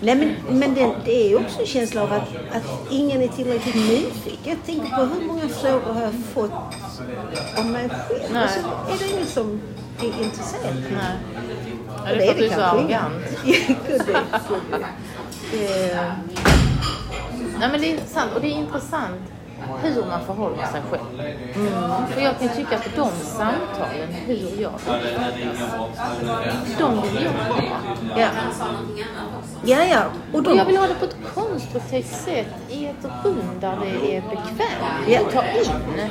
[0.00, 3.74] Nej, men, men det, det är också en känsla av att, att ingen är tillräckligt
[3.74, 4.38] nyfiken.
[4.44, 6.52] Jag tänker på hur många frågor har jag fått
[7.58, 8.44] om mig själv?
[8.44, 9.60] Och så är det ingen som
[10.00, 10.74] är intresserad.
[10.92, 11.16] Nej.
[12.04, 13.24] Ja, Och det är för att du är så arrogant.
[15.52, 16.12] Eh,
[17.58, 19.20] Nej men det är sant och det är intressant
[19.82, 21.20] hur man förhåller sig själv.
[21.54, 22.06] Mm.
[22.10, 24.72] För jag kan tycka att de samtalen, hur jag
[26.78, 27.62] de vill jag ha.
[28.16, 28.28] Ja.
[29.64, 30.04] Ja, ja.
[30.32, 33.78] Och Och de, jag vill ha det på ett konstruktivt sätt i ett rum där
[33.82, 35.20] det är bekvämt Ja.
[35.20, 36.10] att ta in.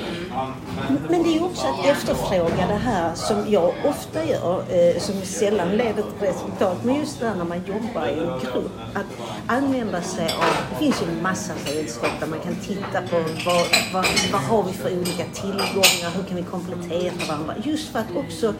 [1.10, 5.22] Men det är ju också att efterfråga det här som jag ofta gör, eh, som
[5.22, 6.78] sällan leder till resultat.
[6.84, 9.06] Men just det här när man jobbar i en grupp, att
[9.48, 13.66] använda sig av, det finns ju en massa redskap där man kan titta på vad,
[13.94, 17.56] vad, vad har vi för olika tillgångar, hur kan vi komplettera varandra.
[17.64, 18.54] Just för att också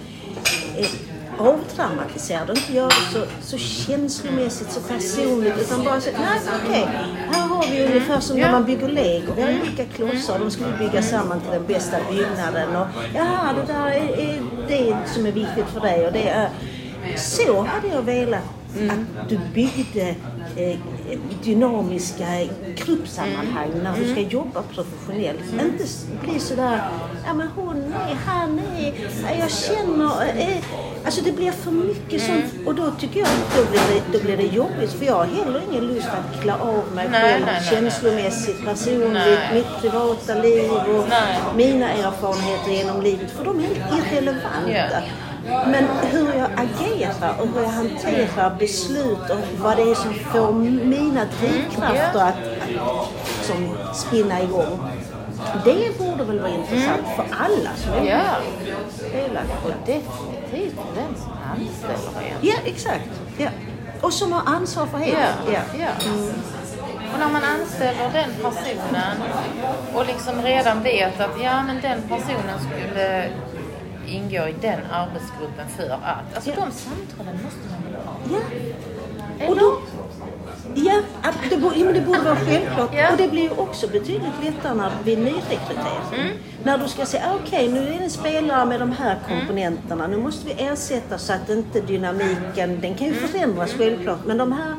[0.78, 0.88] eh,
[1.40, 6.88] avdramatisera det, inte göra det så, så känslomässigt, så personligt, utan bara säga, nej okej,
[7.32, 8.52] här har vi ungefär som när Ja.
[8.52, 9.34] man bygger lego.
[9.36, 12.76] Vi har olika klossar, de ska vi bygga samman till den bästa byggnaden.
[12.76, 16.50] Och, Jaha, det där är, är det som är viktigt för dig och det är...
[17.18, 18.42] Så hade jag velat
[18.90, 20.16] att du byggde
[20.58, 20.78] eh,
[21.44, 22.26] dynamiska
[22.86, 25.40] gruppsammanhang när du ska jobba professionellt.
[25.62, 26.82] Inte s- bli sådär,
[27.28, 27.76] ja men hon
[28.10, 30.58] är, han är, ja, jag känner, eh,
[31.06, 34.24] alltså det blir för mycket sånt och då tycker jag att då blir det, då
[34.24, 37.46] blir det jobbigt för jag har heller ingen lust att klä av mig Nej, själv
[37.46, 39.54] nej, nej, känslomässigt, personligt, Nej.
[39.54, 45.02] mitt privata liv och mina erfarenheter genom livet för de är helt irrelevanta.
[45.66, 50.54] Men hur jag agerar och hur jag hanterar beslut och vad det är som får
[50.86, 52.22] mina drivkrafter Ja.
[52.22, 54.80] att, att som spinna igång.
[55.66, 58.22] Det borde väl vara intressant för alla som är Ja,
[59.12, 60.02] delaktiga.
[60.60, 62.38] För den som anställer en.
[62.42, 63.10] Ja, exakt.
[63.38, 63.50] Ja.
[64.02, 65.80] Och som har ansvar för Ja, helheten.
[65.80, 65.88] ja.
[67.14, 69.18] Och när man anställer den personen
[69.96, 73.30] och liksom redan vet att ja men den personen skulle
[74.08, 76.36] ingå i den arbetsgruppen för att.
[76.36, 76.56] Alltså Ja.
[76.56, 78.40] de samtalen måste man väl ha?
[79.40, 79.48] Ja.
[79.50, 79.82] Och då,
[80.76, 82.90] ja, att det, borde, ja, det borde vara självklart.
[82.94, 83.12] Ja.
[83.12, 86.40] Och det blir ju också betydligt lättare när vid nyrekrytering.
[86.64, 90.08] När du ska säga, ah, okej nu är det en spelare med de här komponenterna.
[90.08, 94.26] Nu måste vi ersätta så att inte dynamiken, den kan ju förändras självklart.
[94.26, 94.76] Men de här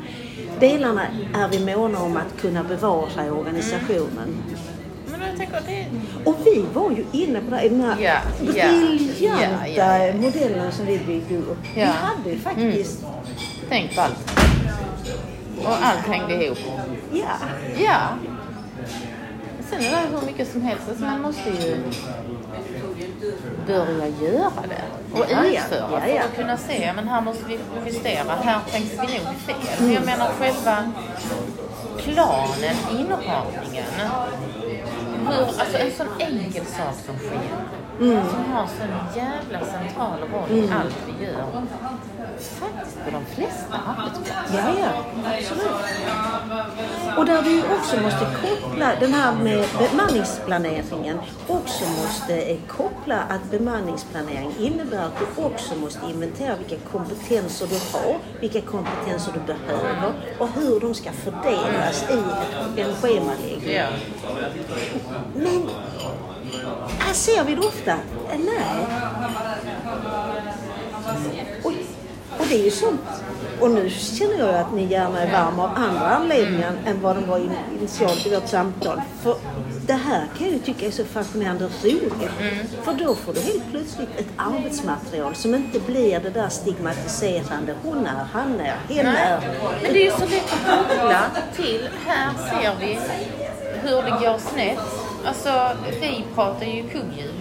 [0.59, 1.01] delarna
[1.35, 4.43] är vi måna om att kunna bevara i organisationen.
[5.65, 5.85] Det...
[6.25, 10.13] Och vi var ju inne på den här ja, briljanta ja, ja, ja.
[10.13, 11.57] modellen som vi byggde upp.
[11.75, 13.05] Vi hade ju faktiskt,
[13.69, 14.36] Tänk på allt.
[15.65, 16.57] Och allt hängde ihop.
[17.11, 17.25] ja,
[17.77, 17.99] Ja.
[19.69, 20.83] Sen är det hur mycket som helst.
[20.89, 21.77] Alltså man måste ju
[23.67, 24.83] börja göra det
[25.19, 26.21] och Ja, utföra Ja, för ja.
[26.23, 29.55] att kunna se men här måste vi justera, här tänkte vi nog fel.
[29.79, 30.91] Men jag menar själva
[31.97, 33.85] planen, inramningen.
[35.27, 37.39] Hur, alltså en sån enkel sak som sker.
[37.99, 41.45] Som har så en jävla central roll i allt vi gör.
[42.39, 44.57] Faktiskt på de flesta arbetsplatser.
[44.57, 47.17] Ja, ja, absolut.
[47.17, 53.51] Och där du också måste koppla den här med bemanningsplaneringen också måste eh, koppla att
[53.51, 60.13] bemanningsplanering innebär att du också måste inventera vilka kompetenser du har, vilka kompetenser du behöver
[60.39, 63.73] och hur de ska fördelas i en schemaläggning.
[63.73, 63.87] Ja.
[65.35, 65.69] Men
[66.99, 67.91] här ser vi det ofta.
[67.91, 68.85] Eh, Nej.
[71.63, 71.71] Och,
[72.39, 73.01] och det är ju sånt.
[73.61, 77.25] Och nu känner jag att ni gärna är varma av andra anledningar än vad de
[77.27, 79.01] var in- initialt i vårt samtal.
[79.23, 79.35] För
[79.87, 82.31] det här kan jag ju tycka är så fascinerande roligt.
[82.83, 87.75] För då får du helt plötsligt ett arbetsmaterial som inte blir det där stigmatiserande.
[87.83, 89.39] Hon är, han är, hen är.
[89.83, 91.21] Men det är ju så lätt att koppla
[91.55, 92.99] till, här ser vi
[93.83, 94.79] hur det går snett.
[95.27, 95.69] Alltså,
[96.01, 97.33] vi pratar ju kugghjul.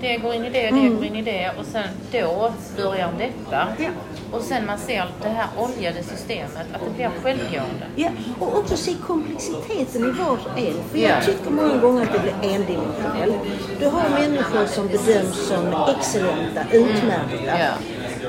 [0.00, 3.68] Det går in i det, det går in i det och sen då börjar detta.
[3.78, 3.88] Ja.
[4.32, 7.86] Och sen man ser det här oljade systemet, att det blir självgående.
[7.96, 8.08] Ja,
[8.38, 10.74] och också se komplexiteten i var och en.
[10.90, 11.08] För Ja.
[11.08, 13.34] jag tycker många gånger att det blir endimensionellt.
[13.80, 15.66] Du har människor som bedöms som
[15.98, 17.58] excellenta, utmärkta.
[17.58, 17.68] Ja.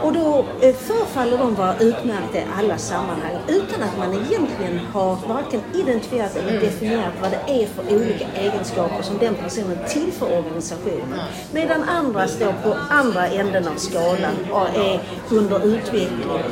[0.02, 5.18] Och då förfaller förefaller de vara utmärkta i alla sammanhang utan att man egentligen har
[5.28, 11.20] varken identifierat eller definierat vad det är för olika egenskaper som den personen tillför organisationen.
[11.52, 15.00] Medan andra står på andra änden av skalan och är
[15.32, 16.44] under utveckling.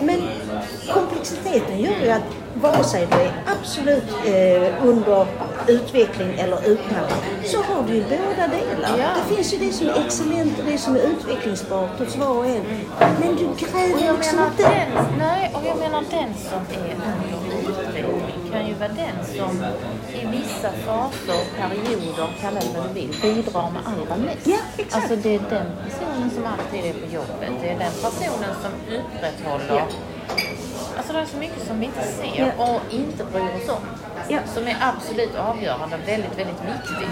[0.00, 0.22] Men
[0.94, 2.22] komplexiteten gör ju att
[2.54, 5.26] vare sig du är absolut eh, under
[5.68, 8.98] utveckling eller utmattad så har du ju båda delar.
[8.98, 9.08] Ja.
[9.18, 12.46] Det finns ju det som är excellent och det som är utvecklingsbart hos var och
[12.46, 12.64] en.
[13.20, 14.62] Men du gräver liksom menar inte...
[14.62, 16.94] den, nej, och jag menar den som är
[17.36, 19.64] under utveckling kan ju vara den som
[20.22, 24.46] i vissa faser, perioder, kalla det vad du vill, bidrar med allra mest.
[24.46, 24.94] Ja, exakt.
[24.94, 27.50] Alltså det är den personen som alltid är på jobbet.
[27.62, 29.82] Det är den personen som upprätthåller Ja.
[30.96, 33.82] Alltså det är så mycket som vi inte ser och inte bryr oss om.
[34.28, 34.38] Ja.
[34.54, 37.08] Som är absolut avgörande, väldigt, väldigt viktigt.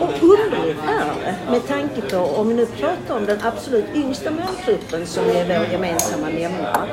[0.00, 4.30] Och underligt är det med tanke på, om vi nu pratar om den absolut yngsta
[4.30, 6.88] målgruppen som är vår gemensamma nämnare,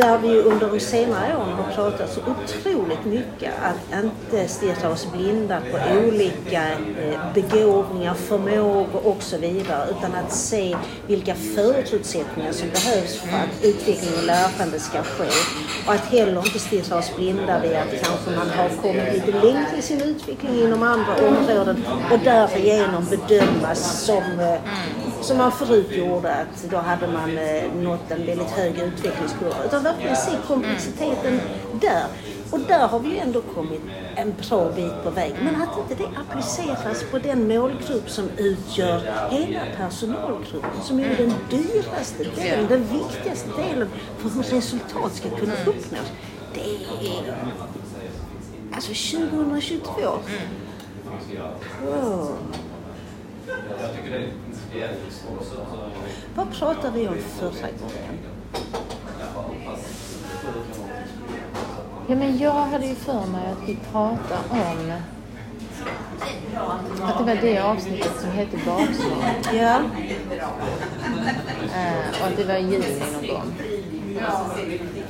[0.00, 5.12] där vi under de senare åren har pratat så otroligt mycket att inte stirra oss
[5.12, 10.76] blinda på olika eh, begåvningar, förmågor och så vidare, utan att se
[11.06, 15.28] vilka förutsättningar som behövs för att utveckling och lärande ska ske.
[15.86, 19.78] Och att heller inte stirra oss blinda vid att kanske man har kommit lite längre
[19.78, 24.60] i sin utveckling inom andra områden och därigenom bedömas som, eh,
[25.22, 29.64] som man förut gjorde, att då hade man eh, nått en väldigt hög utvecklingskurva.
[29.64, 31.40] Utan verkligen se komplexiteten
[31.80, 32.04] där.
[32.50, 33.80] Och där har vi ju ändå kommit
[34.16, 35.34] en bra bit på väg.
[35.42, 39.00] Men att inte det appliceras på den målgrupp som utgör
[39.30, 45.54] hela personalgruppen, som är den dyraste delen, den viktigaste delen för hur resultat ska kunna
[45.66, 46.12] uppnås.
[46.54, 47.36] Det är...
[48.72, 50.18] Alltså 2022.
[51.84, 52.36] Wow.
[56.34, 57.14] Vad pratade vi om
[57.80, 58.18] gången?
[62.08, 64.92] Ja, men jag hade ju för mig att vi pratade om
[67.02, 69.34] att det var det avsnittet som hette bakslag.
[69.54, 69.80] Ja.
[71.74, 73.52] Eh, och att det var i juli någon gång.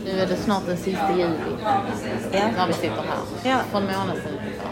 [0.04, 1.34] Nu är det snart den sista juli
[2.32, 2.40] Ja.
[2.56, 3.50] när vi sitter här.
[3.50, 3.58] Ja.
[3.70, 4.70] För en månad sedan ungefär.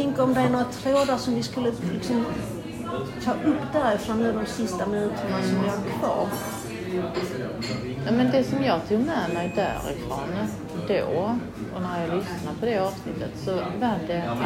[0.00, 2.26] Tänker om det är några trådar som vi skulle liksom
[3.24, 6.28] ta upp därifrån nu de sista minuterna som vi har kvar.
[8.06, 10.28] Ja, men det som jag tog med mig därifrån
[10.88, 11.34] då
[11.74, 14.38] och när jag lyssnade på det avsnittet så var det att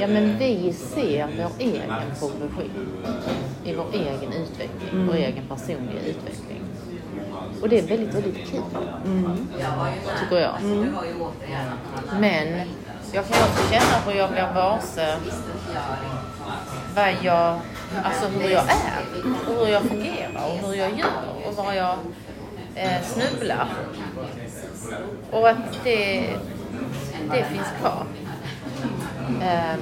[0.00, 2.88] ja, men vi ser vår egen progression
[3.64, 6.62] i vår egen utveckling, vår egen personliga utveckling.
[7.62, 8.62] Och det är väldigt, väldigt kul.
[10.20, 10.54] Tycker jag.
[12.20, 12.68] Men
[13.12, 15.16] jag kan också känna hur jag blir varse
[16.94, 17.58] vad jag,
[18.04, 19.02] alltså hur jag är
[19.48, 21.98] och hur jag fungerar och hur jag gör och var jag
[22.74, 23.68] eh, snubblar.
[25.30, 26.30] Och att det,
[27.30, 28.06] det finns kvar.
[29.42, 29.76] Eh,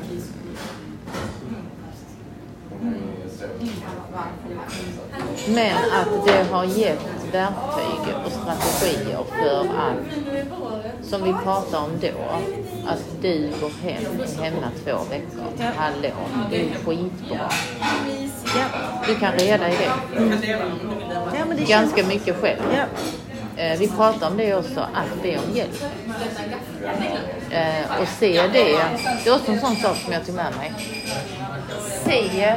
[5.49, 12.09] men att det har gett verktyg och strategier för att, som vi pratade om då,
[12.87, 15.73] att du går hem, är hemma två veckor.
[15.77, 16.11] Hallå,
[16.51, 17.51] det är skitbra.
[18.57, 18.65] Ja.
[19.07, 19.93] Du kan reda i det.
[21.39, 22.63] Ja, men det Ganska mycket själv.
[22.75, 22.85] Ja.
[23.57, 25.83] Eh, Vi pratar om det också, att be om hjälp.
[27.51, 28.49] Eh, och se det,
[29.25, 30.73] det är också en sån sak som jag tog med mig.
[32.05, 32.55] se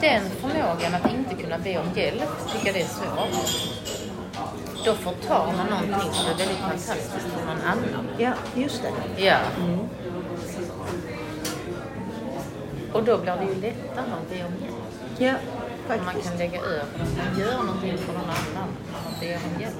[0.00, 3.70] den förmågan att inte kunna be om hjälp, tycker jag det är svårt.
[4.84, 8.08] Då förtar man någonting som är väldigt fantastiskt för någon annan.
[8.18, 9.24] Ja, just det.
[9.24, 9.36] Ja.
[12.92, 14.74] Och då blir det ju lättare att be om hjälp.
[15.18, 15.34] Ja,
[15.88, 16.28] Om man faktiskt.
[16.28, 18.68] kan lägga över, man gör någonting för någon annan.
[19.04, 19.74] Man ber om hjälp.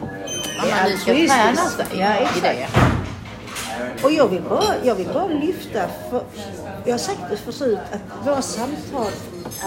[0.63, 1.79] Det är man ska altruistiskt.
[1.89, 2.43] sig Ja, exakt.
[2.43, 2.69] det.
[4.03, 6.23] Och jag vill bara, jag vill bara lyfta, för
[6.85, 9.13] jag har sagt det förut, att våra samtal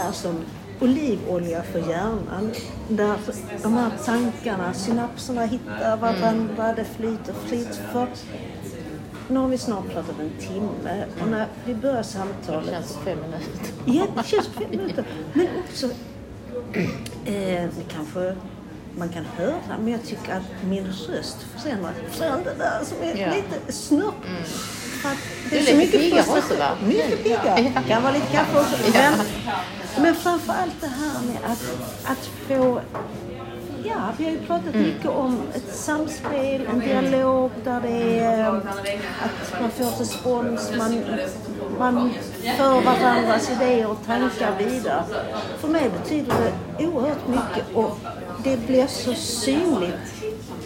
[0.07, 0.45] är som
[0.81, 2.51] olivolja för hjärnan.
[2.89, 3.17] Där
[3.63, 7.79] de här tankarna, synapserna hittar varandra, det flyter flyt.
[7.91, 8.07] För
[9.27, 13.01] nu har vi snart pratat en timme och när vi börjar Det samtalet känns som
[13.01, 13.71] fem minuter.
[13.85, 15.05] Ja, det känns fem minuter.
[15.33, 15.89] Men också,
[17.25, 17.33] eh,
[17.77, 18.35] det kanske
[18.97, 21.93] man kan höra, men jag tycker att min röst försämras.
[22.11, 23.27] Från det där som är Ja.
[23.35, 24.11] lite snurr.
[25.01, 25.17] För att
[25.49, 26.37] det Du är så mycket frustration.
[26.37, 26.69] också, va?
[26.87, 27.73] Mycket piggare.
[27.87, 28.77] Kan vara lite kaffe också.
[28.93, 29.13] Men,
[30.03, 31.63] men framför allt det här med att,
[32.11, 32.79] att få
[33.87, 34.87] Ja, vi har ju pratat Mm.
[34.87, 41.03] mycket om ett samspel, en dialog där det är eh, att man får respons, man,
[41.79, 42.11] man
[42.57, 45.03] för varandras idéer och tankar vidare.
[45.57, 46.33] För mig betyder
[46.77, 47.97] det oerhört mycket och
[48.43, 50.13] det blir så synligt,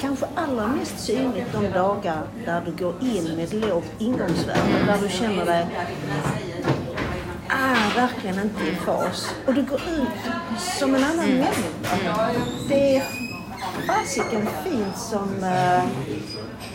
[0.02, 5.10] kanske allra mest synligt de dagar där du går in med lågt ingångsvärde, där du
[5.10, 5.68] känner dig
[7.52, 9.36] är verkligen inte i fas.
[9.48, 10.32] Och du går ut
[10.80, 12.30] som en annan människa.
[12.70, 13.04] Det är
[13.88, 15.44] fasiken fint som...
[15.44, 15.84] eh,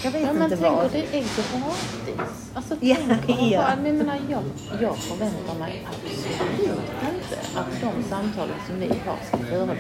[0.02, 0.84] jag vet Ja, men inte tänk vad.
[0.86, 2.50] att det är gratis.
[2.54, 2.96] Alltså, Ja,
[3.26, 3.60] tänk ja.
[3.62, 4.42] bara- men menar, jag,
[4.80, 6.70] jag förväntar mig absolut
[7.02, 9.76] inte att de samtalen som vi har ska förekomma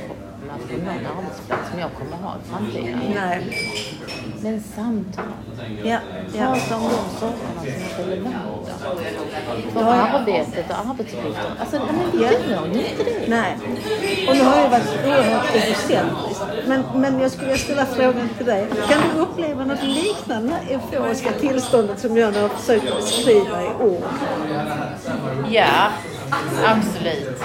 [0.68, 0.88] på någon
[1.18, 3.00] arbetsplats som jag kommer ha i framtiden.
[3.14, 3.95] Nej.
[4.40, 5.24] Men samtal.
[5.84, 5.98] Ja,
[6.38, 6.46] ja.
[6.54, 7.60] Prata om de sakerna
[7.96, 8.72] som är relevanta.
[9.72, 11.50] För arbetet och arbetsuppgifter.
[11.60, 12.30] Alltså, nej, men vi Ja.
[12.50, 13.28] gör ju inte det.
[13.28, 13.56] Nej.
[14.28, 16.42] Och nu har jag varit oerhört egocentriskt.
[16.66, 18.66] Men, men jag skulle vilja ställa frågan till dig.
[18.88, 24.02] Kan du uppleva något liknande euforiska tillståndet som jag nu har försökt beskriva i ord?
[25.50, 25.88] Ja,
[26.66, 27.42] absolut.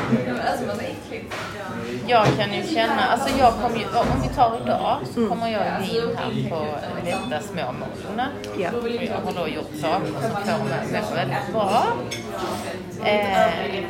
[2.12, 5.62] Jag kan ju känna, alltså jag kommer ju, om vi tar idag så kommer jag
[5.82, 6.66] ju in här på
[7.06, 8.30] detta småmålen.
[8.58, 8.70] Ja.
[8.72, 11.84] Och jag har då gjort saker som får mig att må väldigt bra.
[13.06, 13.84] Eh,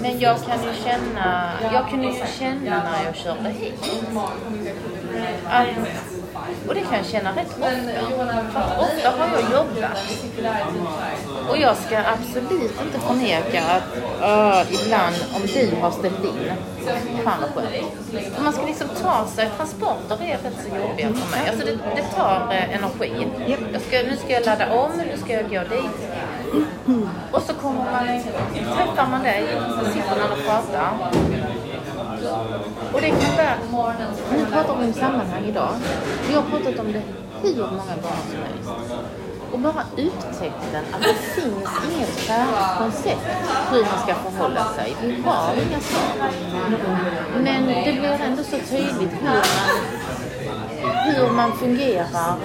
[0.00, 3.74] men jag kan ju känna, jag kunde ju känna när jag körde hit.
[5.48, 5.66] Att,
[6.68, 8.80] och det kan jag känna rätt ofta.
[8.80, 9.98] Ofta har jag jobbat.
[11.48, 16.52] Och jag ska absolut inte förneka att uh, ibland om du har ställt in,
[17.24, 18.42] fan vad skönt.
[18.42, 21.48] Man ska liksom ta sig, transporter är rätt så jobbiga för mig.
[21.50, 23.28] Alltså det, det tar eh, energi.
[23.72, 26.10] Jag ska, nu ska jag ladda om, nu ska jag gå dit.
[27.32, 28.06] Och så kommer man,
[28.76, 29.44] träffar man dig,
[29.92, 30.88] sitter man och pratar.
[32.92, 33.36] Och det kan
[33.72, 33.94] vara,
[34.32, 35.70] nu pratar vi om sammanhang idag.
[36.28, 37.02] Vi har pratat om det
[37.42, 38.70] hur många gånger som helst.
[39.52, 43.26] Och bara upptäckten att det finns inget färdigt koncept
[43.72, 44.96] hur man ska förhålla sig.
[45.02, 46.30] Vi har inga svar.
[47.42, 49.42] Men det blir ändå så tydligt hur man,
[51.06, 52.36] hur man fungerar.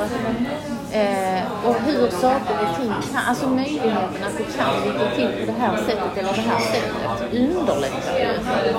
[0.94, 5.52] Eh, och hur saker och ting kan, alltså möjligheten att det kan ligga till på
[5.52, 8.28] det här sättet eller det här sättet underlättar ju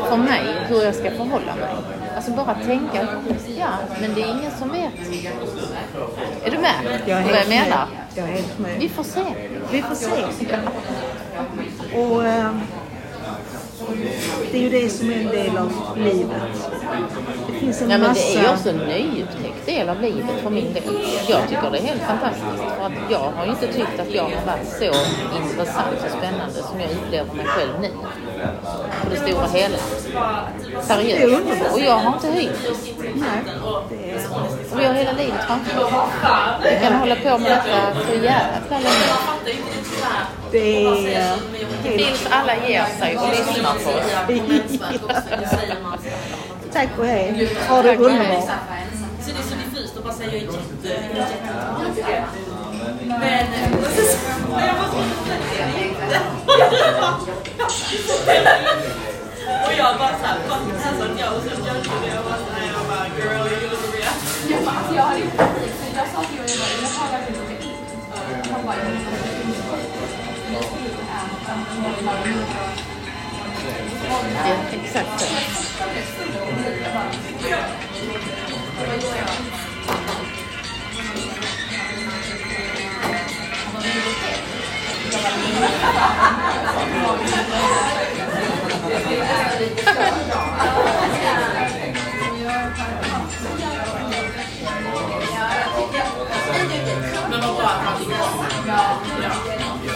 [0.08, 1.68] för mig hur jag ska förhålla mig.
[2.16, 3.06] Alltså bara tänka,
[3.58, 3.68] ja
[4.00, 4.92] men det är ingen som vet.
[6.44, 7.62] Är du med Jag är på vad jag helt med.
[7.64, 7.86] menar?
[8.14, 8.70] Jag är helt med.
[8.78, 9.24] Vi får se.
[9.70, 10.10] Vi får se.
[11.98, 12.50] Och eh,
[14.54, 16.70] det är ju det som är en del av livet.
[17.46, 18.20] Det finns en Nej, men massa...
[18.20, 20.82] det är ju också en nyupptäckt del av livet för min del.
[21.28, 24.22] Jag tycker det är helt fantastiskt för att jag har ju inte tyckt att jag
[24.22, 24.84] har varit så
[25.42, 27.90] intressant och spännande som jag upplever mig själv nu.
[29.02, 29.78] På det stora hela.
[30.82, 31.72] Seriöst.
[31.72, 32.52] Och jag har inte är...
[34.72, 35.92] Och vi har hela livet framför oss.
[36.64, 39.14] Vi kan hålla på med detta så jävla länge.
[40.50, 41.53] Det är
[41.84, 42.06] eh, helt...
[42.06, 45.24] Tills alla ger sig och lyssnar på oss.
[46.72, 47.56] Tack och hej.
[47.68, 48.50] Ha det underbart.
[49.20, 52.22] Så det är så diffust att bara säga jag är jätte, jätte
[53.08, 54.02] Men jag måste
[59.66, 61.76] Och jag bara såhär, fucking alltså jag och sen jag
[62.14, 64.14] jag bara såhär, jag bara girl, you look real.
[64.48, 68.52] Men alltså jag hade ju precis, jag sa till Johan, jag har verkligen inte.
[68.52, 68.76] Han bara,
[77.44, 77.84] Yeah.